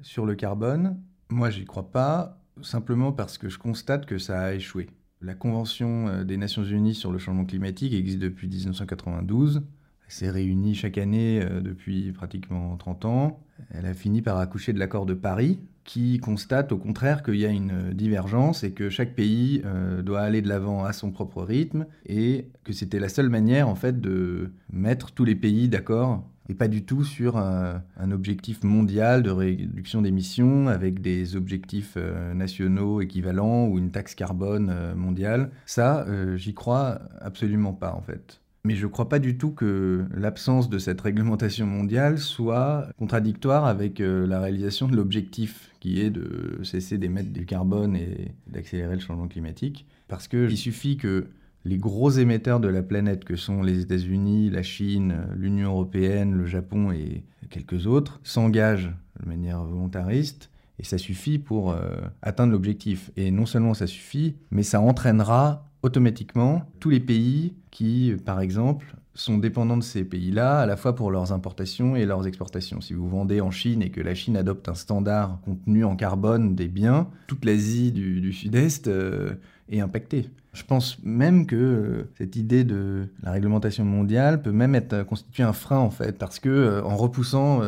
sur 0.01 0.25
le 0.25 0.35
carbone, 0.35 0.99
moi 1.29 1.49
j'y 1.49 1.65
crois 1.65 1.91
pas, 1.91 2.39
simplement 2.61 3.11
parce 3.11 3.37
que 3.37 3.49
je 3.49 3.57
constate 3.57 4.05
que 4.05 4.17
ça 4.17 4.41
a 4.41 4.53
échoué. 4.53 4.89
La 5.21 5.33
Convention 5.35 6.07
euh, 6.07 6.23
des 6.23 6.37
Nations 6.37 6.63
Unies 6.63 6.95
sur 6.95 7.11
le 7.11 7.17
changement 7.17 7.45
climatique 7.45 7.93
existe 7.93 8.19
depuis 8.19 8.47
1992. 8.47 9.63
Elle 10.05 10.11
s'est 10.11 10.29
réunie 10.29 10.75
chaque 10.75 10.97
année 10.97 11.41
euh, 11.41 11.61
depuis 11.61 12.11
pratiquement 12.11 12.75
30 12.75 13.05
ans. 13.05 13.42
Elle 13.71 13.85
a 13.85 13.93
fini 13.93 14.21
par 14.21 14.37
accoucher 14.37 14.73
de 14.73 14.79
l'accord 14.79 15.05
de 15.05 15.13
Paris, 15.13 15.59
qui 15.83 16.19
constate 16.19 16.71
au 16.71 16.77
contraire 16.77 17.23
qu'il 17.23 17.35
y 17.35 17.45
a 17.45 17.49
une 17.49 17.91
divergence 17.93 18.63
et 18.63 18.71
que 18.71 18.89
chaque 18.89 19.15
pays 19.15 19.61
euh, 19.65 20.01
doit 20.01 20.21
aller 20.21 20.41
de 20.41 20.47
l'avant 20.47 20.85
à 20.85 20.93
son 20.93 21.11
propre 21.11 21.43
rythme 21.43 21.85
et 22.05 22.47
que 22.63 22.73
c'était 22.73 22.99
la 22.99 23.09
seule 23.09 23.29
manière 23.29 23.67
en 23.67 23.75
fait 23.75 23.99
de 23.99 24.51
mettre 24.71 25.11
tous 25.11 25.25
les 25.25 25.35
pays 25.35 25.67
d'accord 25.67 26.23
et 26.49 26.53
pas 26.53 26.67
du 26.67 26.83
tout 26.83 27.03
sur 27.03 27.37
un, 27.37 27.81
objectif 28.11 28.63
mondial 28.63 29.23
de 29.23 29.29
réduction 29.29 30.01
d'émissions 30.01 30.67
avec 30.67 31.01
des 31.01 31.35
objectifs 31.37 31.93
euh, 31.95 32.33
nationaux 32.33 33.01
équivalents 33.01 33.67
ou 33.67 33.77
une 33.77 33.91
taxe 33.91 34.13
carbone 34.13 34.69
euh, 34.69 34.93
mondiale. 34.93 35.51
Ça, 35.65 36.05
j'y 36.35 36.53
crois 36.53 36.99
absolument 37.19 37.73
pas 37.73 37.93
en 37.93 38.01
fait. 38.01 38.41
Mais 38.65 38.75
je 38.75 38.85
ne 38.85 38.91
crois 38.91 39.09
pas 39.09 39.19
du 39.19 39.37
tout 39.37 39.51
que 39.51 40.05
l'absence 40.15 40.69
de 40.69 40.79
cette 40.79 41.01
réglementation 41.01 41.65
mondiale 41.65 42.17
soit 42.17 42.87
contradictoire 42.97 43.65
avec 43.65 43.99
euh, 43.99 44.25
la 44.25 44.39
réalisation 44.39 44.87
de 44.87 44.95
l'objectif 44.95 45.69
qui 45.81 45.99
est 45.99 46.09
de 46.09 46.61
cesser 46.63 46.97
d'émettre 46.97 47.31
du 47.31 47.45
carbone 47.45 47.97
et 47.97 48.31
d'accélérer 48.47 48.93
le 48.93 49.01
changement 49.01 49.27
climatique. 49.27 49.85
Parce 50.07 50.29
qu'il 50.29 50.57
suffit 50.57 50.95
que 50.95 51.27
les 51.65 51.77
gros 51.77 52.09
émetteurs 52.09 52.61
de 52.61 52.69
la 52.69 52.83
planète, 52.83 53.25
que 53.25 53.35
sont 53.35 53.63
les 53.63 53.81
États-Unis, 53.81 54.49
la 54.49 54.63
Chine, 54.63 55.27
l'Union 55.35 55.71
européenne, 55.71 56.33
le 56.33 56.45
Japon 56.45 56.93
et 56.93 57.25
quelques 57.49 57.85
autres, 57.85 58.21
s'engagent 58.23 58.93
de 59.21 59.27
manière 59.27 59.61
volontariste 59.61 60.49
et 60.79 60.85
ça 60.85 60.97
suffit 60.97 61.37
pour 61.37 61.71
euh, 61.71 61.95
atteindre 62.21 62.53
l'objectif. 62.53 63.11
Et 63.17 63.29
non 63.29 63.45
seulement 63.45 63.73
ça 63.73 63.87
suffit, 63.87 64.37
mais 64.51 64.63
ça 64.63 64.79
entraînera 64.79 65.69
automatiquement 65.83 66.65
tous 66.79 66.89
les 66.89 66.99
pays 66.99 67.53
qui, 67.69 68.15
par 68.25 68.39
exemple, 68.39 68.95
sont 69.15 69.37
dépendants 69.37 69.77
de 69.77 69.83
ces 69.83 70.03
pays-là, 70.03 70.59
à 70.59 70.65
la 70.65 70.75
fois 70.75 70.95
pour 70.95 71.11
leurs 71.11 71.31
importations 71.31 71.95
et 71.95 72.05
leurs 72.05 72.25
exportations. 72.25 72.81
Si 72.81 72.93
vous 72.93 73.07
vendez 73.07 73.41
en 73.41 73.51
Chine 73.51 73.81
et 73.81 73.89
que 73.89 74.01
la 74.01 74.15
Chine 74.15 74.35
adopte 74.35 74.69
un 74.69 74.73
standard 74.73 75.39
contenu 75.45 75.85
en 75.85 75.95
carbone 75.95 76.55
des 76.55 76.67
biens, 76.67 77.07
toute 77.27 77.45
l'Asie 77.45 77.91
du, 77.91 78.33
Sud-Est 78.33 78.87
euh, 78.87 79.33
est 79.69 79.81
impactée. 79.81 80.29
Je 80.53 80.63
pense 80.63 80.97
même 81.03 81.45
que 81.45 81.55
euh, 81.55 82.09
cette 82.17 82.35
idée 82.35 82.63
de 82.63 83.07
la 83.21 83.31
réglementation 83.31 83.85
mondiale 83.85 84.41
peut 84.41 84.51
même 84.51 84.73
être 84.75 85.03
constituer 85.03 85.43
un 85.43 85.53
frein 85.53 85.79
en 85.79 85.91
fait, 85.91 86.17
parce 86.17 86.39
que 86.39 86.49
euh, 86.49 86.83
en 86.83 86.95
repoussant 86.95 87.61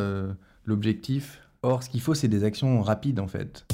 l'objectif, 0.64 1.40
or 1.62 1.82
ce 1.82 1.90
qu'il 1.90 2.00
faut 2.00 2.14
c'est 2.14 2.28
des 2.28 2.42
actions 2.42 2.82
rapides 2.82 3.20
en 3.20 3.28
fait. 3.28 3.66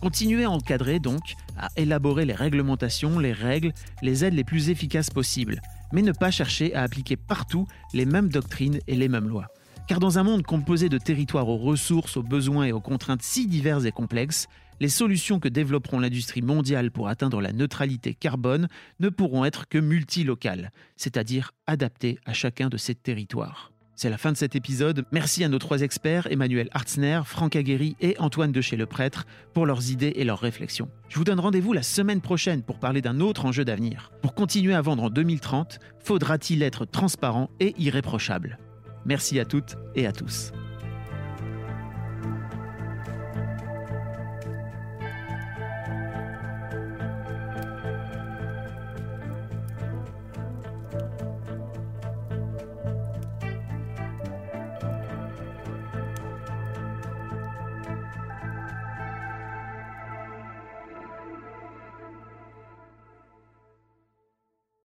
Continuer 0.00 0.44
à 0.44 0.50
encadrer 0.50 1.00
donc, 1.00 1.34
à 1.56 1.70
élaborer 1.76 2.24
les 2.24 2.34
réglementations, 2.34 3.18
les 3.18 3.32
règles, 3.32 3.72
les 4.00 4.24
aides 4.24 4.34
les 4.34 4.44
plus 4.44 4.70
efficaces 4.70 5.10
possibles, 5.10 5.60
mais 5.92 6.02
ne 6.02 6.12
pas 6.12 6.30
chercher 6.30 6.72
à 6.74 6.82
appliquer 6.82 7.16
partout 7.16 7.66
les 7.92 8.04
mêmes 8.04 8.28
doctrines 8.28 8.78
et 8.86 8.94
les 8.94 9.08
mêmes 9.08 9.28
lois. 9.28 9.48
Car 9.88 9.98
dans 9.98 10.18
un 10.18 10.22
monde 10.22 10.44
composé 10.44 10.88
de 10.88 10.98
territoires 10.98 11.48
aux 11.48 11.56
ressources, 11.56 12.16
aux 12.16 12.22
besoins 12.22 12.66
et 12.66 12.72
aux 12.72 12.80
contraintes 12.80 13.22
si 13.22 13.48
diverses 13.48 13.86
et 13.86 13.92
complexes, 13.92 14.46
les 14.78 14.88
solutions 14.88 15.40
que 15.40 15.48
développeront 15.48 15.98
l'industrie 15.98 16.42
mondiale 16.42 16.92
pour 16.92 17.08
atteindre 17.08 17.40
la 17.40 17.52
neutralité 17.52 18.14
carbone 18.14 18.68
ne 19.00 19.08
pourront 19.08 19.44
être 19.44 19.66
que 19.68 19.78
multilocales, 19.78 20.70
c'est-à-dire 20.96 21.52
adaptées 21.66 22.18
à 22.24 22.34
chacun 22.34 22.68
de 22.68 22.76
ces 22.76 22.94
territoires. 22.94 23.72
C'est 24.00 24.10
la 24.10 24.16
fin 24.16 24.30
de 24.30 24.36
cet 24.36 24.54
épisode. 24.54 25.04
Merci 25.10 25.42
à 25.42 25.48
nos 25.48 25.58
trois 25.58 25.80
experts, 25.80 26.28
Emmanuel 26.30 26.68
Hartzner, 26.70 27.22
Franck 27.24 27.56
Aguerry 27.56 27.96
et 28.00 28.14
Antoine 28.20 28.52
de 28.52 28.60
chez 28.60 28.76
le 28.76 28.86
Prêtre, 28.86 29.26
pour 29.54 29.66
leurs 29.66 29.90
idées 29.90 30.12
et 30.14 30.22
leurs 30.22 30.38
réflexions. 30.38 30.88
Je 31.08 31.16
vous 31.16 31.24
donne 31.24 31.40
rendez-vous 31.40 31.72
la 31.72 31.82
semaine 31.82 32.20
prochaine 32.20 32.62
pour 32.62 32.78
parler 32.78 33.02
d'un 33.02 33.18
autre 33.18 33.44
enjeu 33.44 33.64
d'avenir. 33.64 34.12
Pour 34.22 34.34
continuer 34.34 34.76
à 34.76 34.82
vendre 34.82 35.02
en 35.02 35.10
2030, 35.10 35.80
faudra-t-il 35.98 36.62
être 36.62 36.84
transparent 36.84 37.50
et 37.58 37.74
irréprochable? 37.76 38.60
Merci 39.04 39.40
à 39.40 39.44
toutes 39.44 39.74
et 39.96 40.06
à 40.06 40.12
tous. 40.12 40.52